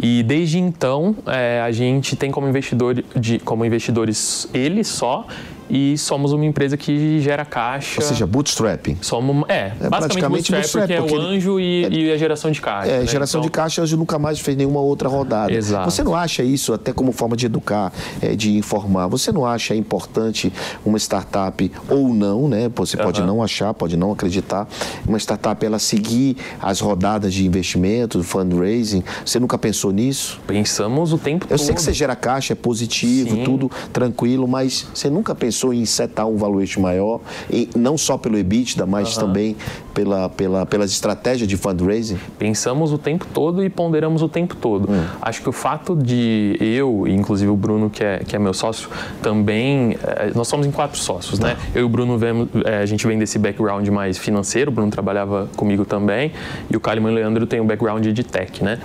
E 0.00 0.22
desde 0.22 0.58
então 0.58 1.14
é, 1.26 1.60
a 1.62 1.70
gente 1.70 2.16
tem 2.16 2.30
como 2.30 2.48
investidor 2.48 3.02
de, 3.14 3.38
como 3.38 3.64
investidores 3.64 4.48
ele 4.54 4.82
só 4.84 5.26
e 5.68 5.96
somos 5.98 6.32
uma 6.32 6.44
empresa 6.44 6.76
que 6.76 7.20
gera 7.20 7.44
caixa. 7.44 8.00
Ou 8.00 8.06
seja, 8.06 8.26
bootstrapping. 8.26 8.98
Somos, 9.00 9.44
é, 9.48 9.72
é 9.80 9.88
basicamente 9.88 10.50
bootstrap, 10.50 10.86
porque, 10.86 11.00
porque 11.00 11.14
é 11.14 11.18
o 11.18 11.20
anjo 11.20 11.60
e, 11.60 11.84
é, 11.84 11.88
e, 11.88 12.12
a 12.12 12.16
geração 12.16 12.50
de 12.50 12.60
caixa. 12.60 12.90
É, 12.90 13.00
né? 13.00 13.06
geração 13.06 13.40
então... 13.40 13.48
de 13.48 13.52
caixa, 13.52 13.82
anjo 13.82 13.96
nunca 13.96 14.18
mais 14.18 14.40
fez 14.40 14.56
nenhuma 14.56 14.80
outra 14.80 15.08
rodada. 15.08 15.52
Exato. 15.52 15.90
Você 15.90 16.02
não 16.02 16.14
acha 16.14 16.42
isso, 16.42 16.72
até 16.72 16.92
como 16.92 17.12
forma 17.12 17.36
de 17.36 17.46
educar, 17.46 17.92
é, 18.20 18.34
de 18.34 18.56
informar, 18.56 19.08
você 19.08 19.32
não 19.32 19.44
acha 19.44 19.74
importante 19.74 20.52
uma 20.84 20.98
startup 20.98 21.70
ou 21.88 22.14
não, 22.14 22.48
né? 22.48 22.70
Você 22.74 22.96
pode 22.96 23.22
não 23.22 23.42
achar, 23.42 23.74
pode 23.74 23.96
não 23.96 24.12
acreditar, 24.12 24.66
uma 25.06 25.18
startup 25.18 25.64
ela 25.64 25.78
seguir 25.78 26.36
as 26.60 26.80
rodadas 26.80 27.34
de 27.34 27.46
investimento, 27.46 28.22
fundraising. 28.22 29.02
Você 29.24 29.38
nunca 29.38 29.58
pensou 29.58 29.92
nisso? 29.92 30.40
Pensamos 30.46 31.12
o 31.12 31.18
tempo 31.18 31.44
Eu 31.44 31.48
todo. 31.48 31.58
Eu 31.58 31.58
sei 31.58 31.74
que 31.74 31.82
você 31.82 31.92
gera 31.92 32.16
caixa, 32.16 32.52
é 32.52 32.56
positivo, 32.56 33.36
Sim. 33.36 33.44
tudo 33.44 33.70
tranquilo, 33.92 34.46
mas 34.46 34.86
você 34.94 35.10
nunca 35.10 35.34
pensou 35.34 35.57
pensou 35.58 35.74
em 35.74 35.84
setar 35.84 36.26
um 36.28 36.36
valuation 36.36 36.80
maior, 36.80 37.20
e 37.50 37.68
não 37.74 37.98
só 37.98 38.16
pelo 38.16 38.38
EBITDA, 38.38 38.86
mas 38.86 39.16
uhum. 39.16 39.22
também 39.22 39.56
pela, 39.92 40.28
pela, 40.28 40.64
pelas 40.64 40.90
estratégias 40.92 41.48
de 41.48 41.56
fundraising? 41.56 42.18
Pensamos 42.38 42.92
o 42.92 42.98
tempo 42.98 43.26
todo 43.34 43.64
e 43.64 43.68
ponderamos 43.68 44.22
o 44.22 44.28
tempo 44.28 44.54
todo. 44.54 44.90
Hum. 44.90 45.04
Acho 45.20 45.42
que 45.42 45.48
o 45.48 45.52
fato 45.52 45.96
de 45.96 46.56
eu, 46.60 47.04
e 47.08 47.12
inclusive 47.12 47.50
o 47.50 47.56
Bruno, 47.56 47.90
que 47.90 48.04
é, 48.04 48.18
que 48.18 48.36
é 48.36 48.38
meu 48.38 48.54
sócio, 48.54 48.88
também. 49.20 49.98
Eh, 50.00 50.32
nós 50.34 50.46
somos 50.46 50.66
em 50.66 50.70
quatro 50.70 50.98
sócios, 50.98 51.40
né? 51.40 51.56
Eu 51.74 51.82
e 51.82 51.84
o 51.84 51.88
Bruno, 51.88 52.16
vemos, 52.16 52.48
eh, 52.64 52.78
a 52.78 52.86
gente 52.86 53.04
vem 53.06 53.18
desse 53.18 53.38
background 53.38 53.86
mais 53.88 54.16
financeiro, 54.16 54.70
o 54.70 54.74
Bruno 54.74 54.90
trabalhava 54.90 55.48
comigo 55.56 55.84
também, 55.84 56.32
e 56.70 56.76
o 56.76 56.80
Kalimann 56.80 57.12
e 57.12 57.14
o 57.14 57.16
Leandro 57.16 57.46
têm 57.46 57.60
um 57.60 57.66
background 57.66 58.06
de 58.06 58.22
tech, 58.22 58.62
né? 58.62 58.78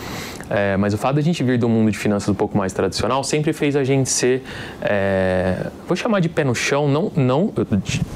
É, 0.50 0.78
mas 0.78 0.94
o 0.94 0.98
fato 0.98 1.16
de 1.16 1.22
a 1.22 1.24
gente 1.24 1.44
vir 1.44 1.58
do 1.58 1.70
mundo 1.70 1.92
de 1.92 1.98
finanças 1.98 2.30
um 2.30 2.34
pouco 2.34 2.58
mais 2.58 2.74
tradicional 2.74 3.24
sempre 3.24 3.54
fez 3.54 3.76
a 3.76 3.84
gente 3.84 4.10
ser, 4.10 4.44
é, 4.82 5.68
vou 5.88 5.96
chamar 5.96 6.20
de 6.20 6.30
pé 6.30 6.44
no 6.44 6.54
chão, 6.54 6.88
não, 6.88 7.12
não, 7.16 7.52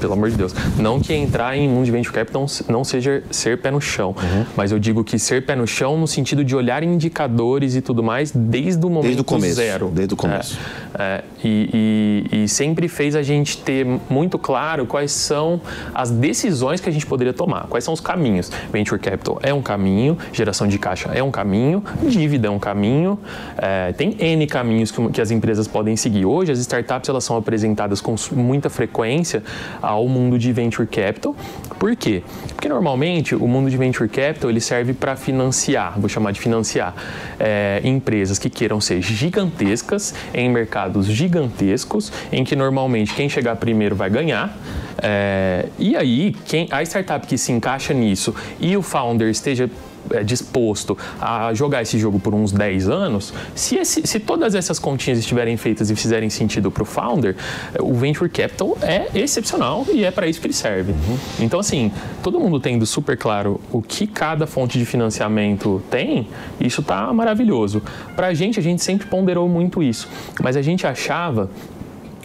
pelo 0.00 0.12
amor 0.12 0.30
de 0.30 0.36
Deus, 0.36 0.54
não 0.78 1.00
que 1.00 1.12
entrar 1.14 1.56
em 1.56 1.68
mundo 1.68 1.84
de 1.84 1.90
venture 1.90 2.14
capital 2.14 2.46
não, 2.68 2.84
seja 2.84 3.22
ser 3.30 3.58
pé 3.58 3.70
no 3.70 3.80
chão, 3.80 4.10
uhum. 4.10 4.44
mas 4.56 4.72
eu 4.72 4.78
digo 4.78 5.02
que 5.02 5.18
ser 5.18 5.44
pé 5.44 5.56
no 5.56 5.66
chão 5.66 5.98
no 5.98 6.06
sentido 6.06 6.44
de 6.44 6.54
olhar 6.54 6.82
indicadores 6.82 7.74
e 7.74 7.80
tudo 7.80 8.02
mais 8.02 8.30
desde 8.32 8.84
o 8.84 8.90
momento 8.90 9.04
desde 9.04 9.22
o 9.22 9.24
começo, 9.24 9.54
zero. 9.54 9.88
Desde 9.88 10.14
o 10.14 10.16
começo. 10.16 10.58
É, 10.94 10.98
é, 10.98 11.24
e, 11.42 12.26
e, 12.32 12.44
e 12.44 12.48
sempre 12.48 12.88
fez 12.88 13.14
a 13.14 13.22
gente 13.22 13.58
ter 13.58 13.86
muito 14.08 14.38
claro 14.38 14.86
quais 14.86 15.12
são 15.12 15.60
as 15.94 16.10
decisões 16.10 16.80
que 16.80 16.88
a 16.88 16.92
gente 16.92 17.06
poderia 17.06 17.32
tomar, 17.32 17.66
quais 17.68 17.84
são 17.84 17.94
os 17.94 18.00
caminhos. 18.00 18.50
Venture 18.72 19.00
capital 19.00 19.38
é 19.42 19.52
um 19.52 19.62
caminho, 19.62 20.18
geração 20.32 20.66
de 20.66 20.78
caixa 20.78 21.10
é 21.12 21.22
um 21.22 21.30
caminho, 21.30 21.82
dívida 22.18 22.48
é 22.48 22.50
um 22.50 22.58
caminho, 22.58 23.18
é, 23.56 23.92
tem 23.92 24.16
N 24.18 24.46
caminhos 24.46 24.90
que, 24.90 25.08
que, 25.10 25.20
as 25.20 25.30
empresas 25.30 25.68
podem 25.68 25.96
seguir. 25.96 26.26
Hoje, 26.26 26.50
as 26.50 26.58
startups 26.58 27.08
elas 27.08 27.22
são 27.22 27.36
apresentadas 27.36 28.00
com 28.00 28.16
muita 28.32 28.68
frequência 28.68 29.42
ao 29.80 30.08
mundo 30.08 30.36
de 30.36 30.52
venture 30.52 30.86
capital. 30.86 31.36
Por 31.78 31.94
quê? 31.94 32.22
Porque 32.48 32.68
normalmente 32.68 33.36
o 33.36 33.46
mundo 33.46 33.70
de 33.70 33.76
venture 33.76 34.08
capital 34.08 34.50
ele 34.50 34.60
serve 34.60 34.92
para 34.92 35.14
financiar, 35.14 35.98
vou 35.98 36.08
chamar 36.08 36.32
de 36.32 36.40
financiar, 36.40 36.92
é, 37.38 37.80
empresas 37.84 38.38
que 38.38 38.50
queiram 38.50 38.80
ser 38.80 39.00
gigantescas 39.00 40.12
em 40.34 40.50
mercados 40.50 41.06
gigantescos, 41.06 42.12
em 42.32 42.42
que 42.42 42.56
normalmente 42.56 43.14
quem 43.14 43.28
chegar 43.28 43.54
primeiro 43.56 43.94
vai 43.94 44.10
ganhar. 44.10 44.56
É, 45.00 45.66
e 45.78 45.96
aí, 45.96 46.34
quem, 46.46 46.66
a 46.70 46.82
startup 46.82 47.24
que 47.26 47.38
se 47.38 47.52
encaixa 47.52 47.94
nisso 47.94 48.34
e 48.58 48.76
o 48.76 48.82
founder 48.82 49.28
esteja 49.28 49.70
é, 50.10 50.22
disposto 50.22 50.96
a 51.20 51.52
jogar 51.54 51.82
esse 51.82 51.98
jogo 51.98 52.18
por 52.18 52.34
uns 52.34 52.52
10 52.52 52.88
anos, 52.88 53.32
se, 53.54 53.76
esse, 53.76 54.06
se 54.06 54.20
todas 54.20 54.54
essas 54.54 54.78
continhas 54.78 55.18
estiverem 55.18 55.56
feitas 55.56 55.90
e 55.90 55.96
fizerem 55.96 56.30
sentido 56.30 56.70
para 56.70 56.82
o 56.82 56.86
founder, 56.86 57.36
o 57.80 57.94
venture 57.94 58.28
capital 58.28 58.76
é 58.82 59.08
excepcional 59.14 59.86
e 59.92 60.04
é 60.04 60.10
para 60.10 60.26
isso 60.26 60.40
que 60.40 60.46
ele 60.46 60.54
serve. 60.54 60.92
Uhum. 60.92 61.18
Então, 61.40 61.60
assim, 61.60 61.92
todo 62.22 62.38
mundo 62.38 62.60
tendo 62.60 62.84
super 62.86 63.16
claro 63.16 63.60
o 63.72 63.80
que 63.82 64.06
cada 64.06 64.46
fonte 64.46 64.78
de 64.78 64.84
financiamento 64.84 65.82
tem, 65.90 66.28
isso 66.60 66.82
tá 66.82 67.12
maravilhoso. 67.12 67.82
Para 68.14 68.28
a 68.28 68.34
gente, 68.34 68.58
a 68.58 68.62
gente 68.62 68.82
sempre 68.82 69.06
ponderou 69.06 69.48
muito 69.48 69.82
isso, 69.82 70.08
mas 70.42 70.56
a 70.56 70.62
gente 70.62 70.86
achava 70.86 71.50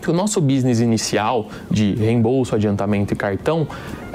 que 0.01 0.09
o 0.11 0.13
nosso 0.13 0.41
business 0.41 0.81
inicial 0.81 1.47
de 1.71 1.95
reembolso, 1.95 2.53
adiantamento 2.53 3.13
e 3.13 3.15
cartão 3.15 3.65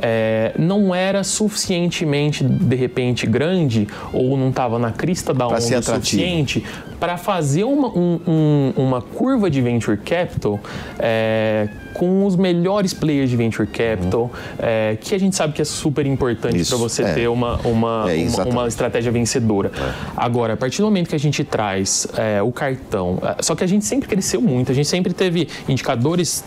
é, 0.00 0.52
não 0.59 0.95
era 0.95 1.23
suficientemente, 1.25 2.45
de 2.45 2.76
repente, 2.76 3.26
grande 3.26 3.87
ou 4.12 4.37
não 4.37 4.50
estava 4.50 4.78
na 4.78 4.93
crista 4.93 5.35
da 5.35 5.47
onda 5.47 5.57
o 5.57 5.83
suficiente 5.83 6.64
para 6.99 7.17
fazer 7.17 7.64
uma, 7.64 7.88
um, 7.88 8.21
um, 8.26 8.73
uma 8.76 9.02
curva 9.02 9.50
de 9.50 9.61
venture 9.61 9.97
capital 9.97 10.61
é, 10.99 11.69
com 11.95 12.25
os 12.26 12.37
melhores 12.37 12.92
players 12.92 13.30
de 13.30 13.37
venture 13.37 13.66
capital, 13.66 14.23
uhum. 14.23 14.30
é, 14.59 14.97
que 15.00 15.14
a 15.14 15.18
gente 15.18 15.35
sabe 15.35 15.52
que 15.52 15.62
é 15.62 15.64
super 15.64 16.07
importante 16.07 16.64
para 16.64 16.76
você 16.76 17.02
é. 17.02 17.12
ter 17.12 17.28
uma, 17.28 17.57
uma, 17.64 18.07
é, 18.09 18.26
uma, 18.28 18.45
uma, 18.45 18.68
estratégia 18.68 19.11
vencedora. 19.11 19.71
É. 19.75 19.92
Agora, 20.16 20.54
a 20.54 20.57
partir 20.57 20.78
do 20.78 20.85
momento 20.85 21.09
que 21.09 21.14
a 21.14 21.18
gente 21.18 21.45
traz 21.45 22.07
é, 22.16 22.42
o 22.42 22.52
cartão, 22.52 23.18
é, 23.23 23.42
só 23.42 23.54
que 23.54 23.64
a 23.64 23.66
gente 23.66 23.85
sempre 23.85 24.09
cresceu 24.09 24.40
muito, 24.40 24.71
a 24.71 24.75
gente 24.75 24.88
sempre 24.88 25.12
teve 25.12 25.49
indicadores 25.68 26.45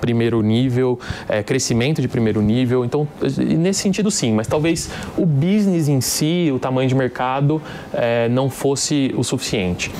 primeiro 0.00 0.40
nível, 0.42 0.98
crescimento 1.44 2.00
de 2.00 2.08
primeiro 2.08 2.40
nível, 2.40 2.84
então 2.84 3.06
nesse 3.38 3.80
sentido 3.80 4.10
sim, 4.10 4.32
mas 4.32 4.46
talvez 4.46 4.90
o 5.16 5.24
business 5.24 5.88
em 5.88 6.00
si, 6.00 6.50
o 6.54 6.58
tamanho 6.58 6.88
de 6.88 6.94
mercado 6.94 7.60
não 8.30 8.48
fosse 8.48 9.12
o 9.16 9.22
suficiente. 9.22 9.90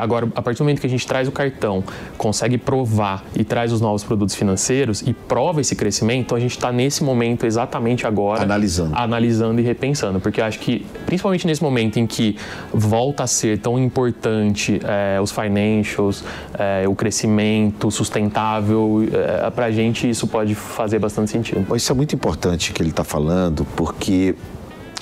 agora, 0.00 0.28
a 0.34 0.42
partir 0.42 0.58
do 0.58 0.64
momento 0.64 0.80
que 0.80 0.86
a 0.86 0.90
gente 0.90 1.06
traz 1.06 1.28
o 1.28 1.32
cartão, 1.32 1.82
consegue 2.16 2.58
provar 2.58 3.24
e 3.34 3.44
traz 3.44 3.72
os 3.72 3.80
novos 4.04 4.06
produtos 4.06 4.34
financeiros 4.34 5.02
e 5.02 5.12
prova 5.12 5.60
esse 5.60 5.74
crescimento, 5.74 6.26
então 6.26 6.36
a 6.36 6.40
gente 6.40 6.52
está 6.52 6.70
nesse 6.70 7.02
momento 7.02 7.46
exatamente 7.46 8.06
agora 8.06 8.42
analisando. 8.42 8.94
analisando 8.94 9.60
e 9.60 9.64
repensando, 9.64 10.20
porque 10.20 10.40
acho 10.40 10.58
que 10.60 10.86
principalmente 11.06 11.46
nesse 11.46 11.62
momento 11.62 11.98
em 11.98 12.06
que 12.06 12.36
volta 12.72 13.24
a 13.24 13.26
ser 13.26 13.58
tão 13.58 13.78
importante 13.78 14.80
é, 14.84 15.20
os 15.20 15.32
financials, 15.32 16.22
é, 16.58 16.86
o 16.86 16.94
crescimento 16.94 17.90
sustentável, 17.90 19.02
é, 19.12 19.50
para 19.50 19.66
a 19.66 19.70
gente 19.70 20.08
isso 20.08 20.26
pode 20.26 20.54
fazer 20.54 20.98
bastante 20.98 21.30
sentido. 21.30 21.64
Isso 21.74 21.90
é 21.90 21.94
muito 21.94 22.14
importante 22.14 22.72
que 22.72 22.82
ele 22.82 22.90
está 22.90 23.04
falando, 23.04 23.66
porque 23.76 24.34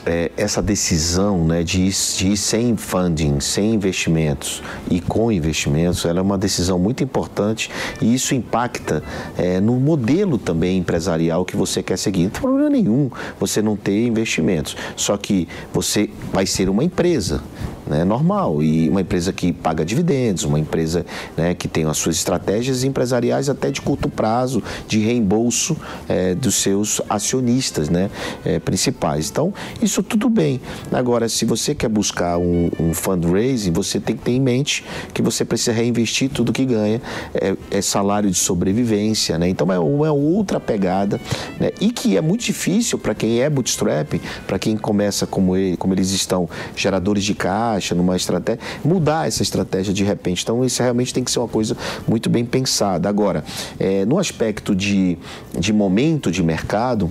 é, 0.06 0.30
essa 0.36 0.60
decisão 0.60 1.44
né, 1.44 1.62
de, 1.62 1.82
ir, 1.82 1.94
de 2.16 2.28
ir 2.28 2.36
sem 2.36 2.76
funding, 2.76 3.40
sem 3.40 3.74
investimentos 3.74 4.62
e 4.90 5.00
com 5.00 5.30
investimentos, 5.30 6.04
ela 6.04 6.18
é 6.18 6.22
uma 6.22 6.38
decisão 6.38 6.78
muito 6.78 7.02
importante 7.02 7.70
e 8.00 8.14
isso 8.14 8.34
impacta 8.34 9.02
é, 9.36 9.60
no 9.60 9.74
modelo 9.74 10.38
também 10.38 10.78
empresarial 10.78 11.44
que 11.44 11.56
você 11.56 11.82
quer 11.82 11.96
seguir. 11.96 12.24
Não 12.24 12.30
tem 12.30 12.40
problema 12.40 12.70
nenhum 12.70 13.10
você 13.38 13.62
não 13.62 13.76
ter 13.76 14.06
investimentos, 14.06 14.76
só 14.96 15.16
que 15.16 15.48
você 15.72 16.10
vai 16.32 16.46
ser 16.46 16.68
uma 16.68 16.84
empresa 16.84 17.42
né, 17.86 18.04
normal. 18.04 18.62
E 18.62 18.88
uma 18.88 19.00
empresa 19.00 19.32
que 19.32 19.52
paga 19.52 19.84
dividendos, 19.84 20.44
uma 20.44 20.58
empresa 20.58 21.04
né, 21.36 21.54
que 21.54 21.68
tem 21.68 21.84
as 21.84 21.96
suas 21.96 22.16
estratégias 22.16 22.84
empresariais 22.84 23.48
até 23.48 23.70
de 23.70 23.80
curto 23.80 24.08
prazo, 24.08 24.62
de 24.86 24.98
reembolso 24.98 25.76
é, 26.08 26.34
dos 26.34 26.56
seus 26.56 27.00
acionistas 27.08 27.88
né, 27.88 28.10
é, 28.44 28.58
principais. 28.58 29.30
Então, 29.30 29.52
isso 29.80 30.02
tudo 30.02 30.28
bem. 30.28 30.60
Agora, 30.90 31.28
se 31.28 31.44
você 31.44 31.74
quer 31.74 31.88
buscar 31.88 32.38
um, 32.38 32.70
um, 32.78 32.94
fundraising, 32.94 33.72
você 33.72 33.98
tem 33.98 34.16
que 34.16 34.22
ter 34.22 34.32
em 34.32 34.40
mente 34.40 34.84
que 35.12 35.22
você 35.22 35.44
precisa 35.44 35.72
reinvestir 35.72 36.30
tudo 36.30 36.52
que 36.52 36.64
ganha, 36.64 37.00
é, 37.34 37.56
é 37.70 37.82
salário 37.82 38.30
de 38.30 38.38
sobrevivência, 38.38 39.38
né? 39.38 39.48
Então 39.48 39.72
é 39.72 39.78
uma 39.78 40.12
outra 40.12 40.60
pegada, 40.60 41.20
né? 41.58 41.70
E 41.80 41.90
que 41.90 42.16
é 42.16 42.20
muito 42.20 42.44
difícil 42.44 42.98
para 42.98 43.14
quem 43.14 43.40
é 43.40 43.50
bootstrap, 43.50 44.20
para 44.46 44.58
quem 44.58 44.76
começa 44.76 45.26
como, 45.26 45.56
ele, 45.56 45.76
como 45.76 45.94
eles 45.94 46.10
estão, 46.10 46.48
geradores 46.76 47.24
de 47.24 47.34
caixa, 47.34 47.71
caixa, 47.72 47.94
numa 47.94 48.16
estratégia, 48.16 48.60
mudar 48.84 49.26
essa 49.26 49.42
estratégia 49.42 49.92
de 49.92 50.04
repente. 50.04 50.42
Então, 50.42 50.64
isso 50.64 50.82
realmente 50.82 51.14
tem 51.14 51.24
que 51.24 51.30
ser 51.30 51.38
uma 51.38 51.48
coisa 51.48 51.76
muito 52.06 52.28
bem 52.28 52.44
pensada. 52.44 53.08
Agora, 53.08 53.44
é, 53.78 54.04
no 54.04 54.18
aspecto 54.18 54.74
de, 54.74 55.18
de 55.58 55.72
momento 55.72 56.30
de 56.30 56.42
mercado, 56.42 57.10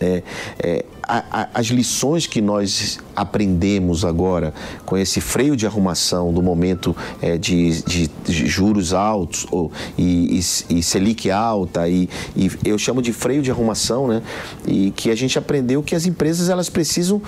é, 0.00 0.22
é, 0.62 0.84
a, 1.02 1.42
a, 1.42 1.48
as 1.54 1.66
lições 1.66 2.26
que 2.26 2.40
nós 2.40 2.98
aprendemos 3.14 4.02
agora 4.02 4.54
com 4.86 4.96
esse 4.96 5.20
freio 5.20 5.54
de 5.54 5.66
arrumação 5.66 6.32
do 6.32 6.40
momento 6.40 6.96
é, 7.20 7.36
de, 7.36 7.82
de, 7.82 8.10
de, 8.24 8.46
juros 8.46 8.94
altos 8.94 9.46
ou, 9.50 9.70
e, 9.98 10.38
e, 10.38 10.78
e 10.78 10.82
Selic 10.82 11.30
alta 11.30 11.86
e, 11.86 12.08
e, 12.34 12.50
eu 12.64 12.78
chamo 12.78 13.02
de 13.02 13.12
freio 13.12 13.42
de 13.42 13.50
arrumação, 13.50 14.08
né? 14.08 14.22
E 14.66 14.90
que 14.92 15.10
a 15.10 15.14
gente 15.14 15.38
aprendeu 15.38 15.82
que 15.82 15.94
as 15.94 16.06
empresas 16.06 16.48
elas 16.48 16.70
precisam 16.70 17.20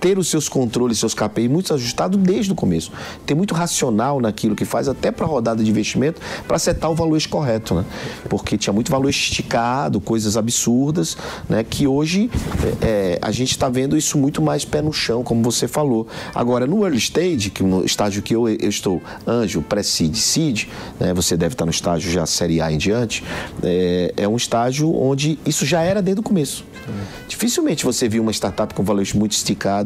ter 0.00 0.18
os 0.18 0.28
seus 0.28 0.48
controles, 0.48 0.98
seus 0.98 1.14
KPI 1.14 1.48
muito 1.48 1.72
ajustados 1.74 2.18
desde 2.18 2.52
o 2.52 2.54
começo. 2.54 2.90
Ter 3.26 3.34
muito 3.34 3.54
racional 3.54 4.20
naquilo 4.20 4.56
que 4.56 4.64
faz, 4.64 4.88
até 4.88 5.10
para 5.10 5.26
a 5.26 5.28
rodada 5.28 5.62
de 5.62 5.70
investimento, 5.70 6.20
para 6.46 6.56
acertar 6.56 6.90
o 6.90 6.94
valor 6.94 7.20
correto, 7.28 7.74
né? 7.74 7.84
Porque 8.28 8.56
tinha 8.56 8.72
muito 8.72 8.90
valor 8.90 9.10
esticado, 9.10 10.00
coisas 10.00 10.36
absurdas, 10.36 11.16
né? 11.48 11.62
Que 11.62 11.86
hoje 11.86 12.30
é, 12.80 13.18
a 13.20 13.30
gente 13.30 13.50
está 13.50 13.68
vendo 13.68 13.96
isso 13.96 14.16
muito 14.16 14.40
mais 14.40 14.64
pé 14.64 14.80
no 14.80 14.92
chão, 14.92 15.22
como 15.22 15.42
você 15.42 15.68
falou. 15.68 16.06
Agora, 16.34 16.66
no 16.66 16.82
early 16.84 16.98
stage, 16.98 17.50
que 17.50 17.62
no 17.62 17.84
estágio 17.84 18.22
que 18.22 18.34
eu, 18.34 18.48
eu 18.48 18.68
estou, 18.68 19.02
anjo, 19.26 19.60
pré-seed, 19.60 20.14
seed, 20.16 20.64
né? 20.98 21.12
Você 21.12 21.36
deve 21.36 21.54
estar 21.54 21.66
no 21.66 21.70
estágio 21.70 22.10
já 22.10 22.24
série 22.24 22.60
A 22.60 22.72
em 22.72 22.78
diante, 22.78 23.22
é, 23.62 24.14
é 24.16 24.28
um 24.28 24.36
estágio 24.36 24.94
onde 24.94 25.38
isso 25.44 25.66
já 25.66 25.82
era 25.82 26.00
desde 26.00 26.20
o 26.20 26.22
começo. 26.22 26.64
Dificilmente 27.28 27.84
você 27.84 28.08
viu 28.08 28.22
uma 28.22 28.32
startup 28.32 28.74
com 28.74 28.82
valor 28.82 29.00
muito 29.14 29.32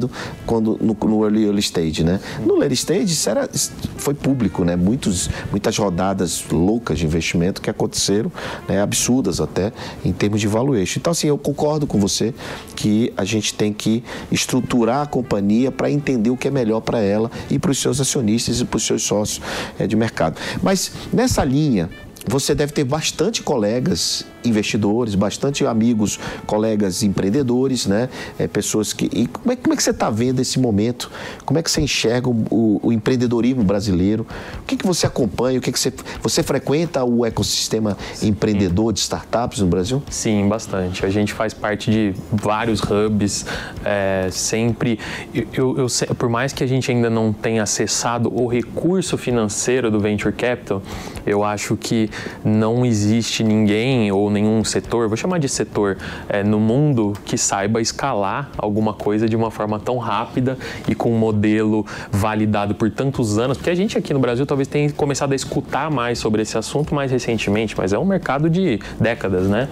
esticado 0.05 0.11
quando 0.47 0.79
no, 0.81 0.97
no 1.09 1.25
early, 1.25 1.45
early 1.45 1.61
stage, 1.61 2.05
né? 2.05 2.21
No 2.45 2.63
early 2.63 2.75
stage 2.75 3.13
isso 3.13 3.29
era, 3.29 3.49
foi 3.97 4.15
público, 4.15 4.65
né? 4.65 4.77
Muitos, 4.77 5.29
muitas 5.51 5.77
rodadas 5.77 6.45
loucas 6.51 6.99
de 6.99 7.07
investimento 7.07 7.61
que 7.61 7.71
aconteceram, 7.71 8.31
né? 8.69 8.81
absurdas 8.81 9.41
até 9.41 9.73
em 10.05 10.13
termos 10.13 10.41
de 10.41 10.47
valuation. 10.47 10.99
Então 10.99 11.11
assim, 11.11 11.29
eu 11.29 11.39
concordo 11.39 11.87
com 11.87 11.99
você 11.99 12.35
que 12.77 13.13
a 13.17 13.25
gente 13.25 13.55
tem 13.55 13.73
que 13.73 14.03
estruturar 14.31 15.03
a 15.03 15.07
companhia 15.07 15.71
para 15.71 15.91
entender 15.91 16.31
o 16.31 16.37
que 16.37 16.49
é 16.49 16.51
melhor 16.51 16.81
para 16.81 17.01
ela 17.01 17.31
e 17.51 17.59
para 17.59 17.71
os 17.71 17.79
seus 17.79 18.01
acionistas 18.01 18.61
e 18.61 18.65
para 18.65 18.77
os 18.77 18.85
seus 18.85 19.03
sócios 19.03 19.41
é, 19.79 19.87
de 19.87 19.97
mercado. 19.97 20.39
Mas 20.63 20.93
nessa 21.13 21.45
linha 21.45 21.89
você 22.27 22.55
deve 22.55 22.73
ter 22.73 22.85
bastante 22.85 23.43
colegas 23.43 24.25
investidores, 24.45 25.15
bastante 25.15 25.67
amigos, 25.67 26.19
colegas 26.47 27.03
empreendedores, 27.03 27.87
né? 27.87 28.09
É, 28.39 28.47
pessoas 28.47 28.93
que. 28.93 29.07
E 29.13 29.27
como 29.27 29.53
é, 29.53 29.57
como 29.57 29.73
é 29.73 29.77
que 29.77 29.83
você 29.83 29.91
está 29.91 30.11
vendo 30.11 30.41
esse 30.41 30.59
momento? 30.59 31.11
Como 31.45 31.59
é 31.59 31.63
que 31.63 31.71
você 31.71 31.81
enxerga 31.81 32.29
o, 32.29 32.81
o 32.83 32.93
empreendedorismo 32.93 33.65
brasileiro? 33.65 34.27
O 34.61 34.65
que, 34.65 34.77
que 34.77 34.87
você 34.87 35.07
acompanha? 35.07 35.59
O 35.59 35.63
que, 35.63 35.73
que 35.73 35.79
você, 35.79 35.93
você 36.23 36.43
frequenta 36.43 37.05
o 37.05 37.25
ecossistema 37.25 37.97
Sim. 38.15 38.29
empreendedor 38.29 38.93
de 38.93 39.01
startups 39.01 39.61
no 39.61 39.67
Brasil? 39.67 40.03
Sim, 40.11 40.49
bastante. 40.49 41.05
A 41.05 41.11
gente 41.11 41.33
faz 41.33 41.55
parte 41.55 41.91
de 41.91 42.15
vários 42.33 42.81
hubs, 42.83 43.47
é, 43.85 44.29
sempre. 44.31 44.99
Eu, 45.35 45.47
eu, 45.53 45.77
eu, 45.79 46.15
por 46.15 46.29
mais 46.29 46.53
que 46.53 46.63
a 46.63 46.67
gente 46.67 46.91
ainda 46.91 47.11
não 47.11 47.33
tenha 47.33 47.63
acessado 47.63 48.33
o 48.35 48.47
recurso 48.47 49.17
financeiro 49.17 49.91
do 49.91 50.01
Venture 50.01 50.33
Capital, 50.33 50.83
eu 51.27 51.43
acho 51.43 51.77
que 51.77 52.11
não 52.45 52.85
existe 52.85 53.43
ninguém 53.43 54.11
ou 54.13 54.31
nenhum 54.35 54.63
setor, 54.65 55.09
vou 55.09 55.17
chamar 55.17 55.39
de 55.39 55.49
setor, 55.49 55.97
é, 56.29 56.43
no 56.43 56.61
mundo 56.61 57.15
que 57.25 57.39
saiba 57.39 57.81
escalar 57.81 58.51
alguma 58.59 58.93
coisa 58.93 59.29
de 59.29 59.37
uma 59.37 59.51
forma 59.51 59.81
tão 59.81 59.97
rápida 59.99 60.59
e 60.89 60.95
com 60.95 61.11
um 61.11 61.19
modelo 61.19 61.87
validado 62.11 62.75
por 62.75 62.91
tantos 62.91 63.39
anos, 63.39 63.57
porque 63.57 63.71
a 63.71 63.75
gente 63.75 63.97
aqui 63.97 64.13
no 64.13 64.21
Brasil 64.21 64.45
talvez 64.45 64.69
tenha 64.69 64.91
começado 64.93 65.33
a 65.33 65.37
escutar 65.37 65.91
mais 65.91 66.19
sobre 66.19 66.43
esse 66.43 66.59
assunto 66.59 66.95
mais 66.95 67.11
recentemente, 67.11 67.75
mas 67.77 67.93
é 67.93 67.99
um 67.99 68.05
mercado 68.05 68.51
de 68.51 68.79
décadas, 69.01 69.49
né? 69.49 69.69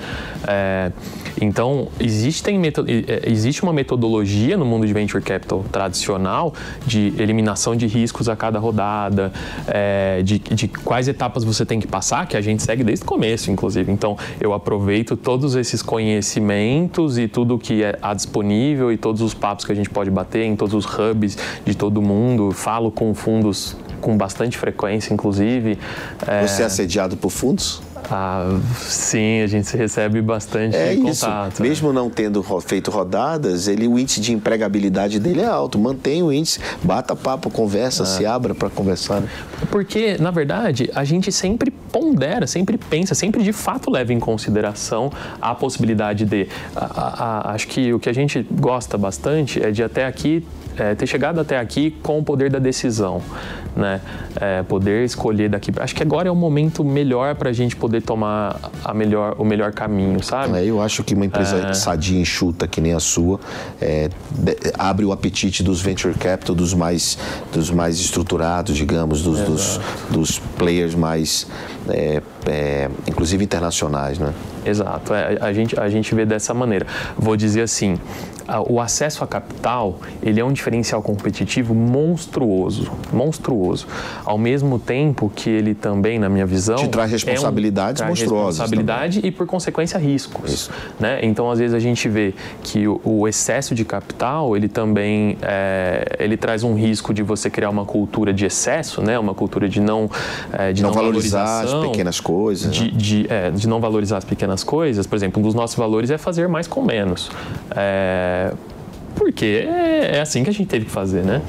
É, 0.46 0.92
então, 1.40 1.88
existe, 1.98 2.44
é, 2.48 3.30
existe 3.30 3.62
uma 3.62 3.72
metodologia 3.72 4.56
no 4.56 4.64
mundo 4.64 4.86
de 4.86 4.92
venture 4.92 5.22
capital 5.22 5.64
tradicional 5.70 6.54
de 6.86 7.12
eliminação 7.18 7.74
de 7.74 7.86
riscos 7.86 8.28
a 8.28 8.36
cada 8.36 8.58
rodada, 8.58 9.32
é, 9.66 10.22
de, 10.22 10.38
de 10.38 10.68
quais 10.68 11.08
etapas 11.08 11.44
você 11.44 11.64
tem 11.64 11.80
que 11.80 11.86
passar, 11.86 12.26
que 12.26 12.36
a 12.36 12.40
gente 12.40 12.62
segue 12.62 12.84
desde 12.84 13.04
o 13.04 13.08
começo, 13.08 13.50
inclusive. 13.50 13.90
Então, 13.90 14.16
eu 14.40 14.51
aproveito 14.54 15.16
todos 15.16 15.54
esses 15.54 15.82
conhecimentos 15.82 17.18
e 17.18 17.28
tudo 17.28 17.58
que 17.58 17.82
é 17.82 17.98
disponível 18.14 18.92
e 18.92 18.96
todos 18.96 19.20
os 19.20 19.34
papos 19.34 19.64
que 19.64 19.72
a 19.72 19.74
gente 19.74 19.90
pode 19.90 20.10
bater 20.10 20.44
em 20.44 20.56
todos 20.56 20.74
os 20.74 20.86
hubs 20.86 21.36
de 21.64 21.74
todo 21.74 22.00
mundo. 22.02 22.52
Falo 22.52 22.90
com 22.90 23.14
fundos 23.14 23.76
com 24.00 24.16
bastante 24.16 24.58
frequência, 24.58 25.14
inclusive. 25.14 25.78
Você 26.42 26.62
é, 26.62 26.64
é 26.64 26.66
assediado 26.66 27.16
por 27.16 27.30
fundos? 27.30 27.80
Ah, 28.10 28.58
sim, 28.76 29.40
a 29.40 29.46
gente 29.46 29.74
recebe 29.76 30.20
bastante 30.20 30.76
é 30.76 30.96
contato. 30.96 31.52
Isso. 31.52 31.62
Né? 31.62 31.68
Mesmo 31.68 31.92
não 31.92 32.10
tendo 32.10 32.42
feito 32.60 32.90
rodadas, 32.90 33.68
ele, 33.68 33.86
o 33.86 33.98
índice 33.98 34.20
de 34.20 34.32
empregabilidade 34.32 35.18
dele 35.18 35.40
é 35.40 35.46
alto. 35.46 35.78
Mantém 35.78 36.22
o 36.22 36.32
índice, 36.32 36.58
bata 36.82 37.14
papo, 37.14 37.48
conversa, 37.48 38.02
é. 38.02 38.06
se 38.06 38.26
abra 38.26 38.54
para 38.54 38.68
conversar. 38.68 39.20
Né? 39.20 39.28
Porque, 39.70 40.16
na 40.18 40.30
verdade, 40.30 40.90
a 40.94 41.04
gente 41.04 41.30
sempre 41.30 41.72
pondera, 41.92 42.46
sempre 42.46 42.78
pensa, 42.78 43.14
sempre 43.14 43.42
de 43.42 43.52
fato 43.52 43.90
leva 43.90 44.12
em 44.12 44.18
consideração 44.18 45.12
a 45.40 45.54
possibilidade 45.54 46.24
de. 46.24 46.48
A, 46.74 46.84
a, 46.84 47.50
a, 47.50 47.52
acho 47.52 47.68
que 47.68 47.92
o 47.92 48.00
que 48.00 48.08
a 48.08 48.12
gente 48.12 48.44
gosta 48.50 48.96
bastante 48.96 49.62
é 49.62 49.70
de 49.70 49.82
até 49.82 50.06
aqui 50.06 50.44
é, 50.76 50.94
ter 50.94 51.06
chegado 51.06 51.40
até 51.40 51.58
aqui 51.58 51.90
com 52.02 52.18
o 52.18 52.24
poder 52.24 52.50
da 52.50 52.58
decisão, 52.58 53.20
né? 53.76 54.00
É, 54.40 54.62
poder 54.62 55.04
escolher 55.04 55.48
daqui. 55.48 55.72
Acho 55.78 55.94
que 55.94 56.02
agora 56.02 56.28
é 56.28 56.30
o 56.30 56.36
momento 56.36 56.84
melhor 56.84 57.34
para 57.34 57.50
a 57.50 57.52
gente 57.52 57.76
poder 57.76 58.02
tomar 58.02 58.58
a 58.84 58.94
melhor, 58.94 59.36
o 59.38 59.44
melhor 59.44 59.72
caminho, 59.72 60.22
sabe? 60.22 60.58
É, 60.58 60.64
eu 60.64 60.80
acho 60.80 61.04
que 61.04 61.14
uma 61.14 61.26
empresa 61.26 61.56
é... 61.56 61.74
sadia 61.74 62.20
enxuta 62.20 62.66
que 62.66 62.80
nem 62.80 62.92
a 62.92 63.00
sua 63.00 63.38
é, 63.80 64.08
de, 64.30 64.56
abre 64.78 65.04
o 65.04 65.12
apetite 65.12 65.62
dos 65.62 65.80
venture 65.80 66.14
capital, 66.14 66.54
dos 66.54 66.74
mais, 66.74 67.18
dos 67.52 67.70
mais 67.70 67.98
estruturados, 67.98 68.76
digamos, 68.76 69.22
dos, 69.22 69.40
dos, 69.40 69.80
dos, 70.10 70.38
players 70.38 70.94
mais, 70.94 71.46
é, 72.46 72.62
é, 72.62 72.90
inclusive 73.06 73.44
internacionais, 73.44 74.18
né? 74.18 74.32
Exato, 74.64 75.12
a, 75.40 75.52
gente, 75.52 75.78
a 75.78 75.88
gente 75.88 76.14
vê 76.14 76.24
dessa 76.24 76.54
maneira. 76.54 76.86
Vou 77.18 77.36
dizer 77.36 77.62
assim, 77.62 77.98
o 78.68 78.80
acesso 78.80 79.24
a 79.24 79.26
capital 79.26 79.98
ele 80.22 80.40
é 80.40 80.44
um 80.44 80.52
diferencial 80.52 81.02
competitivo 81.02 81.74
monstruoso, 81.74 82.90
monstruoso. 83.12 83.86
Ao 84.24 84.38
mesmo 84.38 84.78
tempo 84.78 85.30
que 85.34 85.50
ele 85.50 85.74
também, 85.74 86.18
na 86.18 86.28
minha 86.28 86.46
visão, 86.46 86.76
te 86.76 86.88
traz 86.88 87.10
responsabilidades 87.10 88.00
é 88.00 88.04
um, 88.04 88.08
traz 88.08 88.20
monstruosas, 88.20 88.60
responsabilidade 88.60 89.16
também. 89.16 89.28
e 89.28 89.32
por 89.32 89.46
consequência 89.46 89.98
riscos. 89.98 90.52
Isso. 90.52 90.70
Né? 90.98 91.20
Então 91.22 91.50
às 91.50 91.58
vezes 91.58 91.74
a 91.74 91.80
gente 91.80 92.08
vê 92.08 92.34
que 92.62 92.86
o, 92.86 93.00
o 93.04 93.28
excesso 93.28 93.74
de 93.74 93.84
capital 93.84 94.56
ele 94.56 94.68
também 94.68 95.36
é, 95.42 96.16
ele 96.18 96.36
traz 96.36 96.62
um 96.62 96.74
risco 96.74 97.12
de 97.12 97.22
você 97.22 97.50
criar 97.50 97.70
uma 97.70 97.84
cultura 97.84 98.32
de 98.32 98.44
excesso, 98.44 99.02
né? 99.02 99.18
Uma 99.18 99.34
cultura 99.34 99.68
de 99.68 99.80
não 99.80 100.10
é, 100.52 100.72
de 100.72 100.82
não, 100.82 100.90
não 100.90 100.96
valorizar 100.96 101.62
as 101.62 101.74
pequenas 101.74 102.20
coisas, 102.20 102.31
de, 102.70 102.84
né? 102.84 102.90
de, 102.94 103.26
é, 103.28 103.50
de 103.50 103.68
não 103.68 103.80
valorizar 103.80 104.18
as 104.18 104.24
pequenas 104.24 104.62
coisas. 104.64 105.06
Por 105.06 105.16
exemplo, 105.16 105.40
um 105.40 105.44
dos 105.44 105.54
nossos 105.54 105.76
valores 105.76 106.10
é 106.10 106.18
fazer 106.18 106.48
mais 106.48 106.66
com 106.66 106.82
menos. 106.82 107.30
É, 107.74 108.52
porque 109.14 109.66
é, 109.68 110.16
é, 110.16 110.20
assim 110.20 110.42
que 110.42 110.50
a 110.50 110.52
gente 110.52 110.68
teve 110.68 110.86
que 110.86 110.90
fazer, 110.90 111.22
né? 111.22 111.42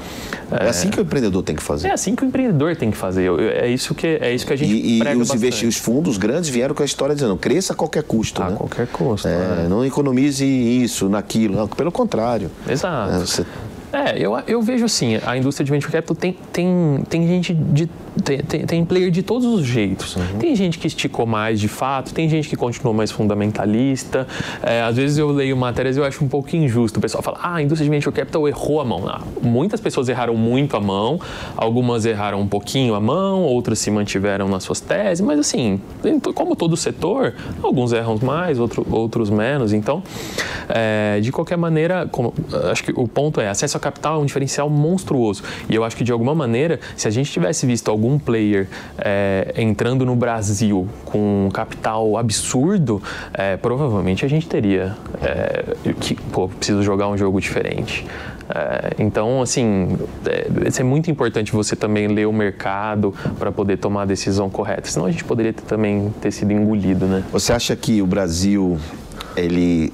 É, 0.51 0.65
é, 0.65 0.69
assim 0.69 0.89
que 0.89 0.99
o 0.99 1.03
empreendedor 1.03 1.43
tem 1.43 1.55
que 1.55 1.63
fazer. 1.63 1.87
É 1.87 1.91
assim 1.91 2.15
que 2.15 2.23
o 2.23 2.27
empreendedor 2.27 2.75
tem 2.75 2.91
que 2.91 2.97
fazer. 2.97 3.29
É 3.39 3.67
isso 3.67 3.95
que, 3.95 4.07
é 4.07 4.33
isso 4.33 4.45
que 4.45 4.53
a 4.53 4.55
gente 4.55 4.71
E, 4.71 4.99
e 4.99 5.15
os 5.15 5.33
investimentos, 5.33 5.77
os 5.77 5.83
fundos 5.83 6.17
grandes 6.17 6.49
vieram 6.49 6.75
com 6.75 6.83
a 6.83 6.85
história 6.85 7.15
dizendo, 7.15 7.35
cresça 7.37 7.73
a 7.73 7.75
qualquer 7.75 8.03
custo, 8.03 8.41
a 8.43 8.49
né? 8.49 8.55
qualquer 8.57 8.87
custo. 8.87 9.27
É, 9.27 9.67
Não 9.67 9.83
economize 9.83 10.45
isso, 10.45 11.09
naquilo. 11.09 11.55
Não, 11.55 11.67
pelo 11.67 11.91
contrário. 11.91 12.51
Exato. 12.67 13.13
É, 13.13 13.19
você... 13.19 13.45
É, 13.91 14.17
eu, 14.17 14.35
eu 14.47 14.61
vejo 14.61 14.85
assim, 14.85 15.19
a 15.23 15.37
indústria 15.37 15.63
de 15.63 15.71
venture 15.71 15.91
capital 15.91 16.15
tem, 16.15 16.35
tem, 16.51 17.03
tem 17.07 17.27
gente 17.27 17.53
de 17.53 17.87
tem, 18.21 18.39
tem, 18.39 18.65
tem, 18.65 18.85
player 18.85 19.09
de 19.09 19.23
todos 19.23 19.47
os 19.47 19.65
jeitos. 19.65 20.15
Uhum. 20.15 20.39
Tem 20.39 20.55
gente 20.55 20.77
que 20.77 20.87
esticou 20.87 21.25
mais 21.25 21.59
de 21.59 21.67
fato, 21.67 22.13
tem 22.13 22.29
gente 22.29 22.47
que 22.47 22.55
continuou 22.55 22.93
mais 22.93 23.11
fundamentalista. 23.11 24.27
É, 24.61 24.81
às 24.81 24.95
vezes 24.95 25.17
eu 25.17 25.29
leio 25.29 25.55
matérias 25.57 25.97
e 25.97 25.99
eu 25.99 26.05
acho 26.05 26.23
um 26.23 26.27
pouco 26.27 26.55
injusto. 26.55 26.99
O 26.99 27.01
pessoal 27.01 27.23
fala, 27.23 27.39
ah, 27.41 27.55
a 27.55 27.61
indústria 27.61 27.85
de 27.85 27.89
venture 27.89 28.13
capital 28.13 28.47
errou 28.47 28.81
a 28.81 28.85
mão. 28.85 29.07
Ah, 29.07 29.21
muitas 29.41 29.79
pessoas 29.79 30.09
erraram 30.09 30.35
muito 30.35 30.77
a 30.77 30.79
mão, 30.79 31.19
algumas 31.57 32.05
erraram 32.05 32.39
um 32.39 32.47
pouquinho 32.47 32.93
a 32.95 32.99
mão, 32.99 33.41
outras 33.43 33.79
se 33.79 33.89
mantiveram 33.89 34.47
nas 34.47 34.63
suas 34.63 34.79
teses, 34.79 35.21
mas 35.21 35.39
assim, 35.39 35.81
como 36.35 36.55
todo 36.55 36.77
setor, 36.77 37.33
alguns 37.61 37.93
erram 37.93 38.19
mais, 38.21 38.59
outro, 38.59 38.85
outros 38.91 39.29
menos. 39.29 39.73
Então, 39.73 40.03
é, 40.69 41.19
de 41.21 41.31
qualquer 41.31 41.57
maneira, 41.57 42.07
como, 42.11 42.33
acho 42.71 42.83
que 42.83 42.91
o 42.95 43.07
ponto 43.07 43.41
é, 43.41 43.49
acesso 43.49 43.77
a 43.77 43.79
capital 43.79 44.19
é 44.19 44.23
um 44.23 44.25
diferencial 44.25 44.69
monstruoso. 44.69 45.43
E 45.69 45.75
eu 45.75 45.83
acho 45.83 45.95
que 45.95 46.03
de 46.03 46.11
alguma 46.11 46.35
maneira, 46.35 46.79
se 46.95 47.07
a 47.07 47.11
gente 47.11 47.31
tivesse 47.31 47.65
visto 47.65 47.89
algum 47.89 48.02
algum 48.03 48.19
player 48.19 48.67
é, 48.97 49.53
entrando 49.57 50.05
no 50.05 50.15
Brasil 50.15 50.87
com 51.05 51.47
um 51.47 51.49
capital 51.49 52.17
absurdo, 52.17 53.01
é, 53.33 53.55
provavelmente 53.55 54.25
a 54.25 54.27
gente 54.27 54.47
teria 54.47 54.95
é, 55.21 55.63
que, 56.01 56.15
pô, 56.15 56.49
preciso 56.49 56.83
jogar 56.83 57.07
um 57.07 57.17
jogo 57.17 57.39
diferente. 57.39 58.05
Então, 58.99 59.41
assim, 59.41 59.97
é, 60.25 60.47
é 60.79 60.83
muito 60.83 61.09
importante 61.09 61.51
você 61.51 61.75
também 61.75 62.07
ler 62.07 62.27
o 62.27 62.33
mercado 62.33 63.13
para 63.39 63.51
poder 63.51 63.77
tomar 63.77 64.03
a 64.03 64.05
decisão 64.05 64.49
correta. 64.49 64.87
Senão 64.89 65.07
a 65.07 65.11
gente 65.11 65.23
poderia 65.23 65.53
ter, 65.53 65.63
também 65.63 66.13
ter 66.21 66.29
sido 66.29 66.51
engolido, 66.51 67.07
né? 67.07 67.23
Você 67.31 67.51
acha 67.53 67.75
que 67.75 68.01
o 68.01 68.05
Brasil 68.05 68.77
ele 69.35 69.91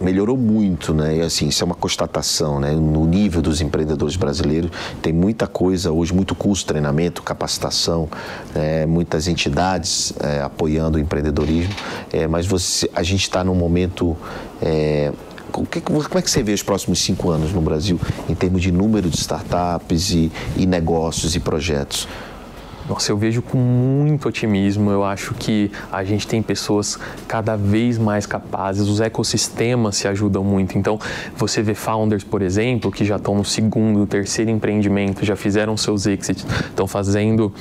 melhorou 0.00 0.36
muito, 0.36 0.94
né? 0.94 1.22
Assim, 1.22 1.48
isso 1.48 1.62
é 1.62 1.66
uma 1.66 1.74
constatação, 1.74 2.58
né? 2.58 2.72
No 2.72 3.06
nível 3.06 3.42
dos 3.42 3.60
empreendedores 3.60 4.16
brasileiros, 4.16 4.70
tem 5.02 5.12
muita 5.12 5.46
coisa 5.46 5.92
hoje, 5.92 6.14
muito 6.14 6.34
curso, 6.34 6.64
treinamento, 6.64 7.22
capacitação, 7.22 8.08
é, 8.54 8.86
muitas 8.86 9.28
entidades 9.28 10.12
é, 10.20 10.40
apoiando 10.40 10.96
o 10.96 11.00
empreendedorismo, 11.00 11.74
é, 12.12 12.26
mas 12.26 12.46
você, 12.46 12.90
a 12.94 13.02
gente 13.02 13.22
está 13.22 13.44
num 13.44 13.54
momento 13.54 14.16
é, 14.62 15.12
como 15.50 15.68
é 16.14 16.22
que 16.22 16.30
você 16.30 16.42
vê 16.42 16.52
os 16.52 16.62
próximos 16.62 17.00
cinco 17.00 17.28
anos 17.28 17.52
no 17.52 17.60
Brasil 17.60 18.00
em 18.28 18.34
termos 18.34 18.62
de 18.62 18.70
número 18.70 19.10
de 19.10 19.16
startups 19.16 20.12
e, 20.12 20.30
e 20.56 20.64
negócios 20.64 21.34
e 21.34 21.40
projetos? 21.40 22.06
Nossa, 22.90 23.12
eu 23.12 23.16
vejo 23.16 23.40
com 23.40 23.56
muito 23.56 24.28
otimismo. 24.28 24.90
Eu 24.90 25.04
acho 25.04 25.32
que 25.34 25.70
a 25.92 26.02
gente 26.02 26.26
tem 26.26 26.42
pessoas 26.42 26.98
cada 27.28 27.54
vez 27.54 27.96
mais 27.96 28.26
capazes, 28.26 28.88
os 28.88 29.00
ecossistemas 29.00 29.94
se 29.94 30.08
ajudam 30.08 30.42
muito. 30.42 30.76
Então, 30.76 30.98
você 31.36 31.62
vê 31.62 31.72
founders, 31.72 32.24
por 32.24 32.42
exemplo, 32.42 32.90
que 32.90 33.04
já 33.04 33.14
estão 33.14 33.36
no 33.36 33.44
segundo, 33.44 34.04
terceiro 34.08 34.50
empreendimento, 34.50 35.24
já 35.24 35.36
fizeram 35.36 35.76
seus 35.76 36.04
exits, 36.04 36.44
estão 36.68 36.88
fazendo, 36.88 37.54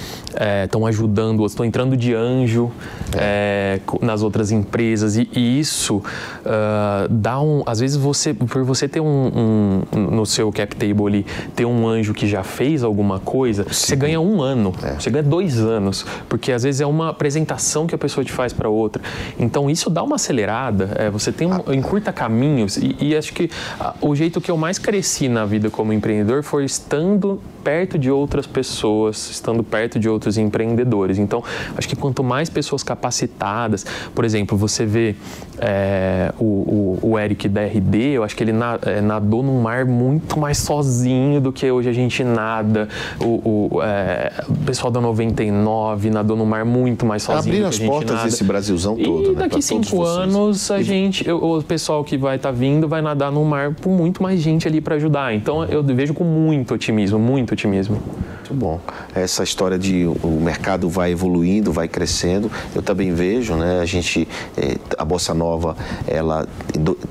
estão 0.64 0.88
é, 0.88 0.90
ajudando, 0.90 1.46
estão 1.46 1.64
entrando 1.64 1.96
de 1.96 2.16
anjo 2.16 2.72
é, 3.16 3.80
nas 4.02 4.24
outras 4.24 4.52
empresas. 4.52 5.16
E, 5.16 5.30
e 5.32 5.60
isso 5.60 5.98
uh, 5.98 7.08
dá 7.08 7.40
um. 7.40 7.62
Às 7.68 7.82
vezes, 7.82 7.98
você, 7.98 8.34
por 8.34 8.64
você 8.64 8.88
ter 8.88 9.00
um, 9.00 9.84
um, 9.96 10.00
no 10.00 10.26
seu 10.26 10.52
cap 10.52 10.76
table 10.76 11.06
ali, 11.06 11.26
ter 11.56 11.66
um 11.66 11.88
anjo 11.88 12.16
que 12.16 12.26
já 12.26 12.42
fez 12.42 12.82
alguma 12.82 13.20
coisa, 13.20 13.64
Sim. 13.66 13.70
você 13.70 13.96
ganha 13.96 14.20
um 14.20 14.42
ano. 14.42 14.74
É. 14.82 14.94
Você 14.94 15.12
ganha 15.12 15.19
dois 15.22 15.60
anos, 15.60 16.06
porque 16.28 16.52
às 16.52 16.64
vezes 16.64 16.82
é 16.82 16.86
uma 16.86 17.10
apresentação 17.10 17.88
que 17.88 17.96
a 17.96 17.98
pessoa 17.98 18.24
te 18.24 18.32
faz 18.32 18.54
para 18.54 18.70
outra. 18.70 19.02
Então 19.38 19.70
isso 19.70 19.90
dá 19.90 20.04
uma 20.04 20.16
acelerada, 20.16 20.92
é, 20.96 21.10
você 21.10 21.32
tem 21.32 21.48
um, 21.48 21.74
encurta 21.74 22.12
caminhos 22.12 22.78
e, 22.78 22.96
e 23.00 23.16
acho 23.16 23.34
que 23.34 23.50
a, 23.80 23.96
o 24.02 24.16
jeito 24.16 24.42
que 24.42 24.52
eu 24.52 24.58
mais 24.58 24.78
cresci 24.80 25.28
na 25.28 25.46
vida 25.46 25.70
como 25.70 25.94
empreendedor 25.94 26.44
foi 26.44 26.66
estando 26.66 27.42
perto 27.64 27.98
de 27.98 28.10
outras 28.10 28.48
pessoas, 28.48 29.30
estando 29.30 29.64
perto 29.64 30.00
de 30.00 30.10
outros 30.10 30.38
empreendedores. 30.38 31.18
Então 31.18 31.44
acho 31.78 31.88
que 31.88 31.96
quanto 31.96 32.24
mais 32.24 32.50
pessoas 32.50 32.84
capacitadas, 32.84 33.86
por 34.16 34.26
exemplo, 34.26 34.58
você 34.58 34.86
vê 34.86 35.16
é, 35.62 36.32
o, 36.40 36.44
o, 36.44 37.00
o, 37.02 37.20
Eric 37.20 37.48
da 37.50 37.62
RD, 37.62 37.98
eu 38.14 38.24
acho 38.24 38.36
que 38.36 38.44
ele 38.44 38.54
na, 38.54 38.80
é, 38.86 39.02
nadou 39.02 39.44
num 39.44 39.62
mar 39.62 39.86
muito 39.86 40.40
mais 40.40 40.58
sozinho 40.58 41.42
do 41.42 41.52
que 41.52 41.70
hoje 41.70 41.90
a 41.90 41.94
gente 41.94 42.24
nada. 42.24 42.88
O, 43.20 43.70
o, 43.74 43.84
é, 43.84 44.32
o 44.48 44.66
pessoal 44.66 44.92
da 44.92 45.02
99 45.02 46.10
nadou 46.10 46.38
no 46.38 46.46
mar 46.46 46.66
muito 46.66 47.06
mais 47.06 47.24
sozinho. 47.24 47.56
Abrir 47.56 47.68
as 47.68 47.80
portas 47.80 48.16
nada. 48.16 48.24
desse 48.24 48.44
Brasilzão 48.44 48.96
todo. 48.96 49.26
E 49.26 49.28
né, 49.30 49.34
daqui 49.36 49.62
cinco 49.62 50.04
anos 50.04 50.72
a 50.72 50.80
e... 50.80 50.84
gente, 50.84 51.30
o 51.30 51.62
pessoal 51.62 52.04
que 52.04 52.18
vai 52.18 52.38
estar 52.38 52.50
tá 52.50 52.56
vindo 52.56 52.88
vai 52.88 53.02
nadar 53.02 53.32
no 53.32 53.44
mar 53.44 53.76
com 53.82 53.90
muito 53.90 54.24
mais 54.24 54.40
gente 54.40 54.68
ali 54.68 54.80
para 54.82 54.96
ajudar. 54.96 55.34
Então 55.34 55.66
eu 55.66 55.84
vejo 55.84 56.14
com 56.14 56.24
muito 56.24 56.74
otimismo, 56.74 57.20
muito 57.20 57.54
otimismo. 57.54 58.02
Muito 58.50 58.60
bom. 58.60 58.82
Essa 59.14 59.44
história 59.44 59.78
de 59.78 60.08
o 60.24 60.42
mercado 60.42 60.90
vai 60.90 61.12
evoluindo, 61.12 61.72
vai 61.72 61.88
crescendo, 61.88 62.52
eu 62.74 62.82
também 62.82 63.14
vejo, 63.14 63.54
né? 63.54 63.80
A 63.80 63.86
gente, 63.86 64.28
eh, 64.58 64.76
a 64.98 65.06
Bossa 65.06 65.36
Nova, 65.36 65.78
ela 66.08 66.48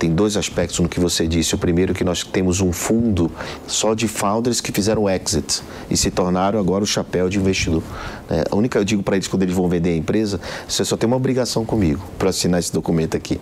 tem 0.00 0.12
dois 0.12 0.36
aspectos 0.36 0.80
no 0.80 0.88
que 0.88 0.98
você 0.98 1.28
disse. 1.28 1.54
O 1.54 1.58
primeiro 1.58 1.94
que 1.94 2.02
nós 2.02 2.24
temos 2.24 2.60
um 2.60 2.72
fundo 2.72 3.30
só 3.68 3.94
de 3.94 4.08
founders 4.08 4.60
que 4.60 4.72
fizeram 4.72 5.08
exit 5.08 5.62
e 5.88 5.96
se 5.96 6.10
tornaram 6.10 6.58
agora 6.58 6.82
o 6.82 6.86
chapéu 6.86 7.28
de 7.28 7.38
investidor. 7.38 7.84
Né? 8.28 8.42
A 8.50 8.56
única, 8.56 8.76
eu 8.76 8.84
digo 8.84 9.04
para 9.04 9.14
eles 9.14 9.28
quando 9.28 9.44
eles 9.44 9.54
vão 9.54 9.68
vender 9.68 9.90
a 9.90 9.96
empresa, 9.96 10.40
você 10.66 10.84
só 10.84 10.96
tem 10.96 11.06
uma 11.06 11.16
obrigação 11.16 11.64
comigo 11.64 12.04
para 12.18 12.30
assinar 12.30 12.58
esse 12.58 12.72
documento 12.72 13.16
aqui 13.16 13.40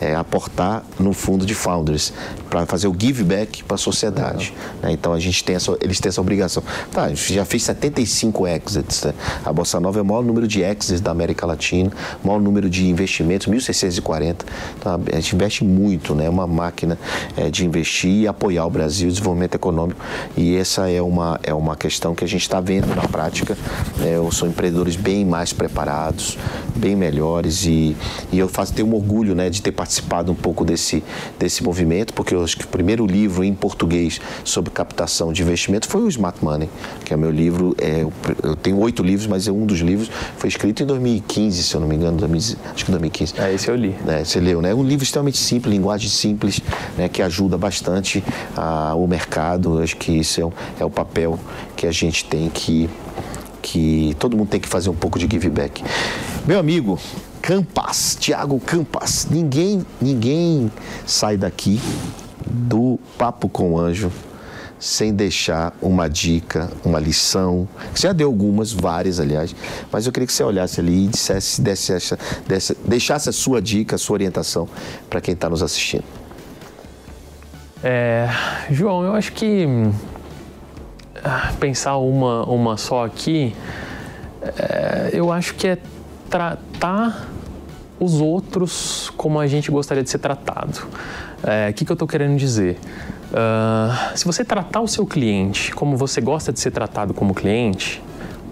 é, 0.00 0.14
aportar 0.14 0.84
no 0.98 1.12
fundo 1.12 1.44
de 1.44 1.54
founders 1.54 2.12
para 2.48 2.64
fazer 2.66 2.88
o 2.88 2.96
give 2.98 3.24
back 3.24 3.64
para 3.64 3.74
a 3.74 3.78
sociedade. 3.78 4.54
Né? 4.82 4.92
Então 4.92 5.12
a 5.12 5.18
gente 5.18 5.42
tem 5.42 5.56
essa, 5.56 5.76
eles 5.80 6.00
têm 6.00 6.08
essa 6.08 6.20
obrigação. 6.20 6.62
Tá, 6.92 7.12
já 7.14 7.44
fez 7.44 7.64
75 7.64 8.46
exits. 8.46 9.04
Né? 9.04 9.14
A 9.44 9.52
Bossa 9.52 9.80
Nova 9.80 9.98
é 9.98 10.02
o 10.02 10.04
maior 10.04 10.22
número 10.22 10.46
de 10.46 10.62
exits 10.62 11.00
da 11.00 11.10
América 11.10 11.46
Latina, 11.46 11.90
o 12.22 12.26
maior 12.26 12.40
número 12.40 12.70
de 12.70 12.88
investimentos, 12.88 13.46
1.640. 13.48 14.36
Então 14.78 15.00
a 15.12 15.16
gente 15.16 15.34
investe 15.34 15.64
muito, 15.64 16.14
né? 16.14 16.26
É 16.26 16.30
uma 16.30 16.46
máquina 16.46 16.98
é, 17.36 17.50
de 17.50 17.64
investir 17.64 18.10
e 18.10 18.28
apoiar 18.28 18.66
o 18.66 18.70
Brasil, 18.70 19.08
o 19.08 19.12
desenvolvimento 19.12 19.54
econômico. 19.54 20.00
E 20.36 20.56
essa 20.56 20.88
é 20.88 21.02
uma, 21.02 21.40
é 21.42 21.52
uma 21.52 21.76
questão 21.76 22.14
que 22.14 22.24
a 22.24 22.28
gente 22.28 22.42
está 22.42 22.60
vendo 22.60 22.94
na 22.94 23.08
prática. 23.08 23.56
Né? 23.96 24.16
São 24.32 24.48
empreendedores 24.48 24.94
bem 24.94 25.24
mais 25.24 25.52
preparados, 25.52 26.38
bem 26.76 26.94
melhores 26.94 27.64
e, 27.64 27.96
e 28.30 28.38
eu 28.38 28.48
faço, 28.48 28.72
tenho 28.72 28.88
um 28.88 28.94
orgulho 28.94 29.34
né, 29.34 29.50
de 29.50 29.62
ter 29.62 29.72
participado 29.72 29.87
participado 29.88 30.30
um 30.30 30.34
pouco 30.34 30.64
desse, 30.64 31.02
desse 31.38 31.64
movimento, 31.64 32.12
porque 32.12 32.34
eu 32.34 32.44
acho 32.44 32.56
que 32.58 32.64
o 32.64 32.68
primeiro 32.68 33.06
livro 33.06 33.42
em 33.42 33.54
português 33.54 34.20
sobre 34.44 34.70
captação 34.70 35.32
de 35.32 35.42
investimento 35.42 35.88
foi 35.88 36.02
o 36.02 36.08
Smart 36.08 36.44
Money, 36.44 36.68
que 37.04 37.14
é 37.14 37.16
o 37.16 37.18
meu 37.18 37.30
livro. 37.30 37.74
É, 37.78 38.06
eu 38.42 38.54
tenho 38.54 38.78
oito 38.78 39.02
livros, 39.02 39.26
mas 39.26 39.48
é 39.48 39.52
um 39.52 39.64
dos 39.64 39.80
livros 39.80 40.10
foi 40.36 40.48
escrito 40.48 40.82
em 40.82 40.86
2015, 40.86 41.62
se 41.62 41.74
eu 41.74 41.80
não 41.80 41.88
me 41.88 41.96
engano, 41.96 42.18
2000, 42.18 42.58
acho 42.74 42.84
que 42.84 42.90
2015. 42.90 43.34
É, 43.38 43.54
esse 43.54 43.68
eu 43.68 43.74
li. 43.74 43.94
É, 44.06 44.22
você 44.22 44.38
leu, 44.38 44.60
né? 44.60 44.70
É 44.70 44.74
um 44.74 44.84
livro 44.84 45.02
extremamente 45.02 45.38
simples, 45.38 45.74
linguagem 45.74 46.10
simples, 46.10 46.60
né, 46.96 47.08
que 47.08 47.22
ajuda 47.22 47.56
bastante 47.56 48.22
a, 48.54 48.94
o 48.94 49.06
mercado. 49.06 49.78
Eu 49.78 49.84
acho 49.84 49.96
que 49.96 50.12
isso 50.12 50.40
é, 50.40 50.44
o, 50.44 50.52
é 50.80 50.84
o 50.84 50.90
papel 50.90 51.38
que 51.74 51.86
a 51.86 51.92
gente 51.92 52.24
tem 52.26 52.50
que 52.50 52.90
que 53.60 54.16
todo 54.18 54.36
mundo 54.36 54.48
tem 54.48 54.60
que 54.60 54.68
fazer 54.68 54.88
um 54.88 54.94
pouco 54.94 55.18
de 55.18 55.28
give 55.30 55.50
back. 55.50 55.82
Meu 56.46 56.58
amigo, 56.58 56.98
Campas, 57.48 58.14
Tiago 58.20 58.60
Campas. 58.60 59.26
Ninguém, 59.30 59.82
ninguém 59.98 60.70
sai 61.06 61.38
daqui 61.38 61.80
do 62.46 63.00
Papo 63.16 63.48
com 63.48 63.72
o 63.72 63.78
Anjo 63.78 64.12
sem 64.78 65.14
deixar 65.14 65.72
uma 65.80 66.10
dica, 66.10 66.70
uma 66.84 67.00
lição. 67.00 67.66
Você 67.94 68.06
já 68.06 68.12
deu 68.12 68.28
algumas, 68.28 68.70
várias, 68.70 69.18
aliás, 69.18 69.56
mas 69.90 70.04
eu 70.04 70.12
queria 70.12 70.26
que 70.26 70.32
você 70.34 70.44
olhasse 70.44 70.78
ali 70.78 71.06
e 71.06 71.08
dissesse, 71.08 71.62
desse 71.62 72.14
desse, 72.46 72.76
deixasse 72.84 73.30
a 73.30 73.32
sua 73.32 73.62
dica, 73.62 73.96
a 73.96 73.98
sua 73.98 74.12
orientação 74.12 74.68
para 75.08 75.18
quem 75.18 75.32
está 75.32 75.48
nos 75.48 75.62
assistindo. 75.62 76.04
É, 77.82 78.28
João, 78.70 79.04
eu 79.04 79.14
acho 79.14 79.32
que 79.32 79.66
ah, 81.24 81.54
pensar 81.58 81.96
uma, 81.96 82.44
uma 82.44 82.76
só 82.76 83.06
aqui, 83.06 83.56
é, 84.42 85.12
eu 85.14 85.32
acho 85.32 85.54
que 85.54 85.66
é 85.66 85.78
tratar 86.28 87.37
os 88.00 88.20
outros 88.20 89.10
como 89.16 89.40
a 89.40 89.46
gente 89.46 89.70
gostaria 89.70 90.02
de 90.02 90.10
ser 90.10 90.18
tratado. 90.18 90.86
O 91.42 91.48
é, 91.48 91.72
que, 91.72 91.84
que 91.84 91.92
eu 91.92 91.94
estou 91.94 92.08
querendo 92.08 92.36
dizer? 92.36 92.78
Uh, 93.30 94.16
se 94.16 94.24
você 94.24 94.44
tratar 94.44 94.80
o 94.80 94.88
seu 94.88 95.06
cliente 95.06 95.72
como 95.74 95.96
você 95.96 96.20
gosta 96.20 96.52
de 96.52 96.58
ser 96.60 96.70
tratado 96.70 97.12
como 97.12 97.34
cliente, 97.34 98.02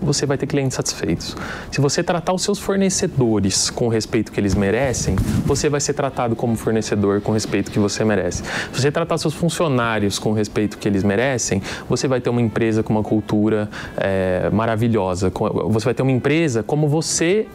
você 0.01 0.27
vai 0.27 0.37
ter 0.37 0.47
clientes 0.47 0.77
satisfeitos. 0.77 1.37
Se 1.71 1.81
você 1.81 2.03
tratar 2.03 2.33
os 2.33 2.43
seus 2.43 2.59
fornecedores 2.59 3.71
com 3.71 3.87
o 3.87 3.89
respeito 3.89 4.31
que 4.31 4.39
eles 4.39 4.55
merecem, 4.55 5.17
você 5.45 5.69
vai 5.69 5.81
ser 5.81 5.95
tratado 5.95 6.37
como 6.37 6.57
fornecedor 6.57 7.21
com 7.21 7.31
o 7.31 7.35
respeito 7.35 7.71
que 7.71 7.79
você 7.79 8.05
merece. 8.05 8.43
Se 8.73 8.81
você 8.83 8.93
tratar 8.93 9.19
seus 9.19 9.35
funcionários 9.35 10.19
com 10.19 10.31
o 10.31 10.35
respeito 10.35 10.79
que 10.79 10.87
eles 10.87 11.03
merecem, 11.03 11.63
você 11.89 12.07
vai 12.07 12.21
ter 12.21 12.31
uma 12.31 12.43
empresa 12.43 12.83
com 12.83 12.93
uma 12.93 13.03
cultura 13.03 13.69
é, 13.97 14.51
maravilhosa. 14.53 15.33
Você 15.71 15.85
vai 15.85 15.95
ter 15.95 16.03
uma 16.03 16.13
empresa 16.13 16.63
como 16.63 16.89
você 16.89 17.47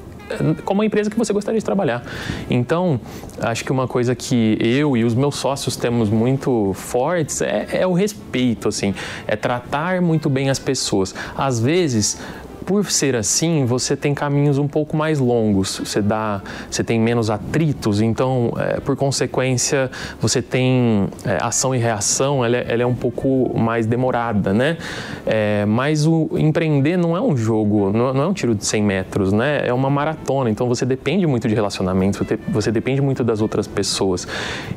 como 0.64 0.82
a 0.82 0.86
empresa 0.86 1.10
que 1.10 1.18
você 1.18 1.34
gostaria 1.34 1.60
de 1.60 1.66
trabalhar. 1.66 2.04
Então, 2.50 3.00
acho 3.40 3.64
que 3.64 3.72
uma 3.72 3.88
coisa 3.88 4.16
que 4.16 4.58
eu 4.60 4.96
e 4.96 5.04
os 5.04 5.14
meus 5.14 5.36
sócios 5.36 5.76
temos 5.76 6.10
muito 6.10 6.74
fortes 6.76 7.42
é, 7.42 7.68
é 7.72 7.88
o 7.88 7.94
respeito, 7.94 8.68
assim, 8.68 8.94
é 9.28 9.36
tratar 9.36 10.02
muito 10.02 10.30
bem 10.30 10.50
as 10.50 10.60
pessoas. 10.60 11.14
Às 11.36 11.60
vezes, 11.60 12.20
por 12.66 12.90
ser 12.92 13.16
assim, 13.16 13.66
você 13.66 13.96
tem 13.96 14.14
caminhos 14.14 14.58
um 14.58 14.68
pouco 14.68 14.96
mais 14.96 15.20
longos, 15.20 15.82
você 15.84 16.02
dá, 16.02 16.42
você 16.70 16.84
tem 16.84 17.00
menos 17.00 17.30
atritos, 17.30 18.02
então, 18.02 18.54
é, 18.58 18.80
por 18.80 18.96
consequência, 18.96 19.90
você 20.20 20.42
tem 20.42 21.08
é, 21.26 21.38
ação 21.42 21.74
e 21.74 21.78
reação, 21.78 22.46
ela 22.46 22.58
é, 22.58 22.66
ela 22.68 22.84
é, 22.84 22.86
um 22.86 22.96
pouco 22.96 23.58
mais 23.58 23.86
demorada, 23.86 24.54
né? 24.54 24.78
É, 25.26 25.66
mas 25.66 26.06
o 26.06 26.30
empreender 26.38 26.98
não 26.98 27.16
é 27.18 27.22
um 27.22 27.36
jogo, 27.36 27.92
não, 27.92 28.14
não, 28.14 28.24
é 28.24 28.28
um 28.28 28.34
tiro 28.34 28.54
de 28.54 28.66
100 28.66 28.84
metros, 28.84 29.34
né? 29.34 29.64
É 29.66 29.74
uma 29.74 29.90
maratona, 29.90 30.50
então 30.50 30.68
você 30.68 30.86
depende 30.86 31.26
muito 31.26 31.48
de 31.48 31.56
relacionamentos, 31.56 32.22
você, 32.50 32.72
depende 32.72 33.02
muito 33.02 33.24
das 33.24 33.42
outras 33.42 33.68
pessoas. 33.68 34.28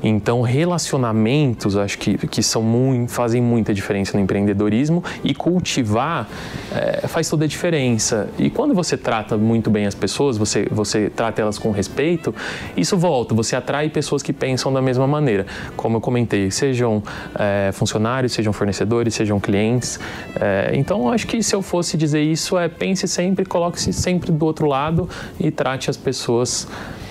Então, 0.03 0.41
relacionamentos, 0.41 1.77
acho 1.77 1.99
que, 1.99 2.17
que 2.27 2.43
são 2.43 2.63
muito, 2.63 3.13
fazem 3.13 3.43
muita 3.43 3.75
diferença 3.75 4.17
no 4.17 4.23
empreendedorismo 4.23 5.05
e 5.23 5.35
cultivar 5.35 6.29
é, 6.75 7.07
faz 7.07 7.29
toda 7.29 7.45
a 7.45 7.49
diferença 7.49 7.74
diferença. 7.75 8.29
E 8.39 8.49
quando 8.49 8.73
você 8.73 8.97
trata 8.97 9.37
muito 9.37 9.71
bem 9.71 9.87
as 9.87 9.95
pessoas, 9.95 10.39
você, 10.39 10.67
você 10.71 11.11
trata 11.11 11.43
elas 11.43 11.59
com 11.59 11.71
respeito, 11.71 12.35
isso 12.77 12.97
volta, 12.97 13.35
você 13.35 13.57
atrai 13.57 13.89
pessoas 13.89 14.23
que 14.23 14.33
pensam 14.33 14.73
da 14.73 14.81
mesma 14.81 15.07
maneira. 15.07 15.47
Como 15.77 15.97
eu 15.97 16.01
comentei, 16.01 16.51
sejam 16.51 17.03
é, 17.35 17.71
funcionários, 17.73 18.33
sejam 18.33 18.53
fornecedores, 18.53 19.15
sejam 19.15 19.41
clientes. 19.41 19.99
É, 20.41 20.71
então, 20.75 21.11
acho 21.11 21.27
que 21.27 21.43
se 21.43 21.55
eu 21.55 21.63
fosse 21.63 21.97
dizer 21.97 22.23
isso, 22.23 22.57
é 22.57 22.69
pense 22.69 23.09
sempre, 23.09 23.45
coloque-se 23.45 23.93
sempre 23.93 24.31
do 24.31 24.47
outro 24.47 24.67
lado 24.67 25.09
e 25.39 25.51
trate 25.51 25.91
as 25.91 25.97
pessoas 25.97 26.69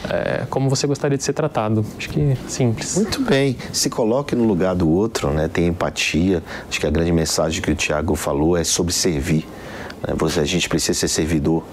é, 0.10 0.45
como 0.49 0.69
você 0.69 0.86
gostaria 0.88 1.17
de 1.17 1.23
ser 1.23 1.34
tratado. 1.34 1.86
Acho 1.97 2.10
que 2.10 2.38
simples. 2.47 2.95
Muito 2.95 3.21
bem. 3.21 3.58
Se 3.71 3.89
coloque 3.89 4.36
no 4.36 4.43
lugar 4.43 4.76
do 4.76 4.89
outro, 4.89 5.32
né? 5.32 5.47
Tem 5.47 5.67
empatia. 5.67 6.43
Acho 6.69 6.80
que 6.80 6.88
a 6.88 6.89
grande 6.89 7.12
mensagem 7.12 7.62
que 7.62 7.71
o 7.71 7.76
Tiago 7.76 8.15
falou 8.15 8.58
é 8.58 8.63
sobre 8.63 8.93
servir. 8.93 9.45
Né? 10.08 10.13
Você, 10.18 10.39
a 10.39 10.46
gente 10.46 10.68
precisa 10.70 10.98
ser 10.98 11.08
servidor 11.08 11.63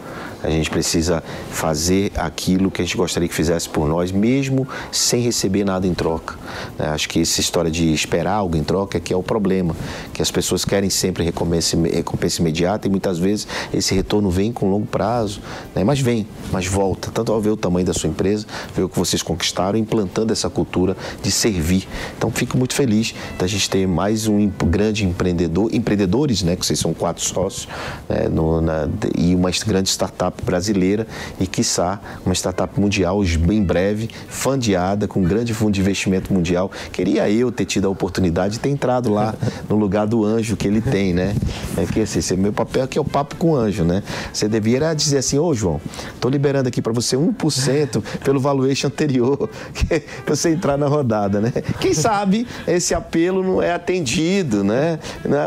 A 0.43 0.51
gente 0.51 0.71
precisa 0.71 1.23
fazer 1.51 2.13
aquilo 2.17 2.71
que 2.71 2.81
a 2.81 2.85
gente 2.85 2.97
gostaria 2.97 3.29
que 3.29 3.35
fizesse 3.35 3.69
por 3.69 3.89
nós, 3.89 4.11
mesmo 4.11 4.67
sem 4.91 5.21
receber 5.21 5.65
nada 5.65 5.87
em 5.87 5.95
troca. 5.95 6.37
Né? 6.79 6.87
Acho 6.89 7.09
que 7.09 7.21
essa 7.21 7.41
história 7.41 7.71
de 7.71 7.93
esperar 7.93 8.35
algo 8.35 8.57
em 8.57 8.65
troca 8.65 8.97
é 8.97 9.01
que 9.01 9.13
é 9.13 9.17
o 9.17 9.23
problema, 9.23 9.77
que 10.13 10.23
as 10.23 10.31
pessoas 10.31 10.65
querem 10.65 10.91
sempre 10.91 11.25
recompensa, 11.25 11.77
recompensa 11.77 12.41
imediata 12.41 12.87
e 12.89 12.91
muitas 12.91 13.19
vezes 13.19 13.47
esse 13.73 13.95
retorno 13.95 14.31
vem 14.31 14.53
com 14.53 14.71
longo 14.71 14.87
prazo, 14.87 15.41
né? 15.75 15.85
mas 15.85 16.01
vem, 16.01 16.27
mas 16.51 16.67
volta. 16.67 17.11
Tanto 17.11 17.33
ao 17.33 17.41
ver 17.41 17.51
o 17.51 17.57
tamanho 17.57 17.87
da 17.87 17.95
sua 17.95 18.09
empresa, 18.09 18.47
ver 18.75 18.83
o 18.83 18.89
que 18.89 18.99
vocês 18.99 19.23
conquistaram, 19.23 19.79
implantando 19.79 20.33
essa 20.33 20.49
cultura 20.49 20.97
de 21.23 21.31
servir. 21.31 21.87
Então, 22.17 22.31
fico 22.31 22.57
muito 22.57 22.75
feliz 22.75 23.15
da 23.39 23.47
gente 23.47 23.69
ter 23.69 23.87
mais 23.87 24.27
um 24.27 24.51
grande 24.67 25.05
empreendedor, 25.05 25.73
empreendedores, 25.75 26.43
né, 26.43 26.57
que 26.57 26.65
vocês 26.65 26.79
são 26.79 26.95
quatro 26.95 27.23
sócios, 27.23 27.69
né, 28.09 28.29
no, 28.29 28.61
na, 28.61 28.89
e 29.17 29.35
uma 29.35 29.51
grande 29.67 29.91
startup 29.91 30.30
brasileira 30.45 31.07
e, 31.39 31.47
quiçá, 31.47 32.01
uma 32.25 32.35
startup 32.35 32.79
mundial 32.81 33.23
em 33.25 33.63
breve, 33.63 34.09
fundeada, 34.29 35.07
com 35.07 35.21
um 35.21 35.25
grande 35.25 35.55
fundo 35.55 35.73
de 35.73 35.81
investimento 35.81 36.33
mundial. 36.33 36.71
Queria 36.93 37.29
eu 37.31 37.53
ter 37.53 37.65
tido 37.65 37.87
a 37.87 37.91
oportunidade 37.91 38.55
de 38.55 38.61
ter 38.61 38.69
entrado 38.69 39.11
lá 39.13 39.35
no 39.69 39.77
lugar 39.77 40.07
do 40.07 40.25
anjo 40.25 40.57
que 40.57 40.67
ele 40.67 40.81
tem, 40.81 41.13
né? 41.13 41.35
É 41.77 41.85
que 41.85 42.01
assim, 42.01 42.19
esse 42.19 42.37
meu 42.37 42.53
papel 42.53 42.85
aqui 42.85 42.99
é 42.99 43.01
o 43.01 43.05
papo 43.05 43.37
com 43.37 43.51
o 43.51 43.57
anjo, 43.57 43.85
né? 43.85 44.03
Você 44.33 44.49
devia 44.49 44.95
dizer 44.95 45.19
assim, 45.19 45.39
ô 45.39 45.53
João, 45.53 45.81
tô 46.21 46.29
liberando 46.29 46.69
aqui 46.69 46.81
para 46.81 46.93
você 46.93 47.17
1% 47.17 48.03
pelo 48.25 48.41
valuation 48.41 48.87
anterior, 48.87 49.49
que 49.75 50.03
você 50.27 50.51
entrar 50.51 50.77
na 50.77 50.87
rodada, 50.87 51.41
né? 51.41 51.53
Quem 51.81 51.93
sabe 51.93 52.47
esse 52.67 52.95
apelo 52.95 53.43
não 53.43 53.63
é 53.63 53.73
atendido, 53.73 54.65
né? 54.65 54.99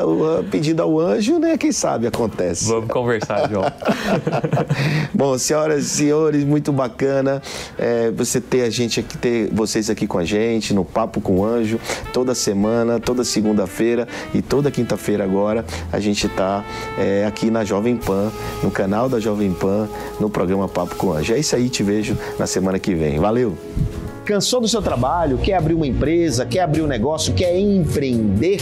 O 0.06 0.44
pedido 0.44 0.82
ao 0.82 1.00
anjo, 1.00 1.40
né? 1.40 1.58
Quem 1.58 1.72
sabe 1.72 2.08
acontece. 2.08 2.68
Vamos 2.68 2.90
conversar, 2.90 3.50
João. 3.50 3.64
Bom, 5.14 5.38
senhoras 5.38 5.86
e 5.86 5.90
senhores, 5.90 6.44
muito 6.44 6.72
bacana 6.72 7.42
é, 7.78 8.12
você 8.12 8.40
ter 8.40 8.62
a 8.62 8.70
gente 8.70 9.00
aqui, 9.00 9.18
ter 9.18 9.50
vocês 9.52 9.90
aqui 9.90 10.08
com 10.08 10.18
a 10.18 10.26
gente 10.26 10.74
no 10.74 10.84
Papo 10.84 11.22
com 11.22 11.40
o 11.40 11.46
Anjo, 11.46 11.80
toda 12.12 12.36
semana, 12.36 13.00
toda 13.00 13.24
segunda-feira 13.24 14.08
e 14.34 14.42
toda 14.42 14.72
quinta-feira 14.72 15.24
agora, 15.24 15.66
a 15.92 16.00
gente 16.00 16.28
está 16.28 16.64
é, 16.98 17.26
aqui 17.26 17.50
na 17.50 17.64
Jovem 17.64 17.98
Pan, 17.98 18.32
no 18.62 18.72
canal 18.72 19.10
da 19.10 19.20
Jovem 19.20 19.54
Pan, 19.54 19.88
no 20.20 20.30
programa 20.30 20.68
Papo 20.68 20.96
com 20.96 21.08
o 21.08 21.14
Anjo. 21.14 21.34
É 21.34 21.40
isso 21.40 21.56
aí, 21.56 21.70
te 21.70 21.84
vejo 21.84 22.18
na 22.38 22.48
semana 22.48 22.80
que 22.80 22.94
vem. 22.94 23.20
Valeu! 23.20 23.58
Cansou 24.26 24.62
do 24.62 24.68
seu 24.70 24.82
trabalho? 24.82 25.38
Quer 25.38 25.56
abrir 25.56 25.74
uma 25.74 25.86
empresa? 25.86 26.46
Quer 26.46 26.62
abrir 26.62 26.82
um 26.82 26.88
negócio? 26.88 27.34
Quer 27.34 27.60
empreender? 27.60 28.62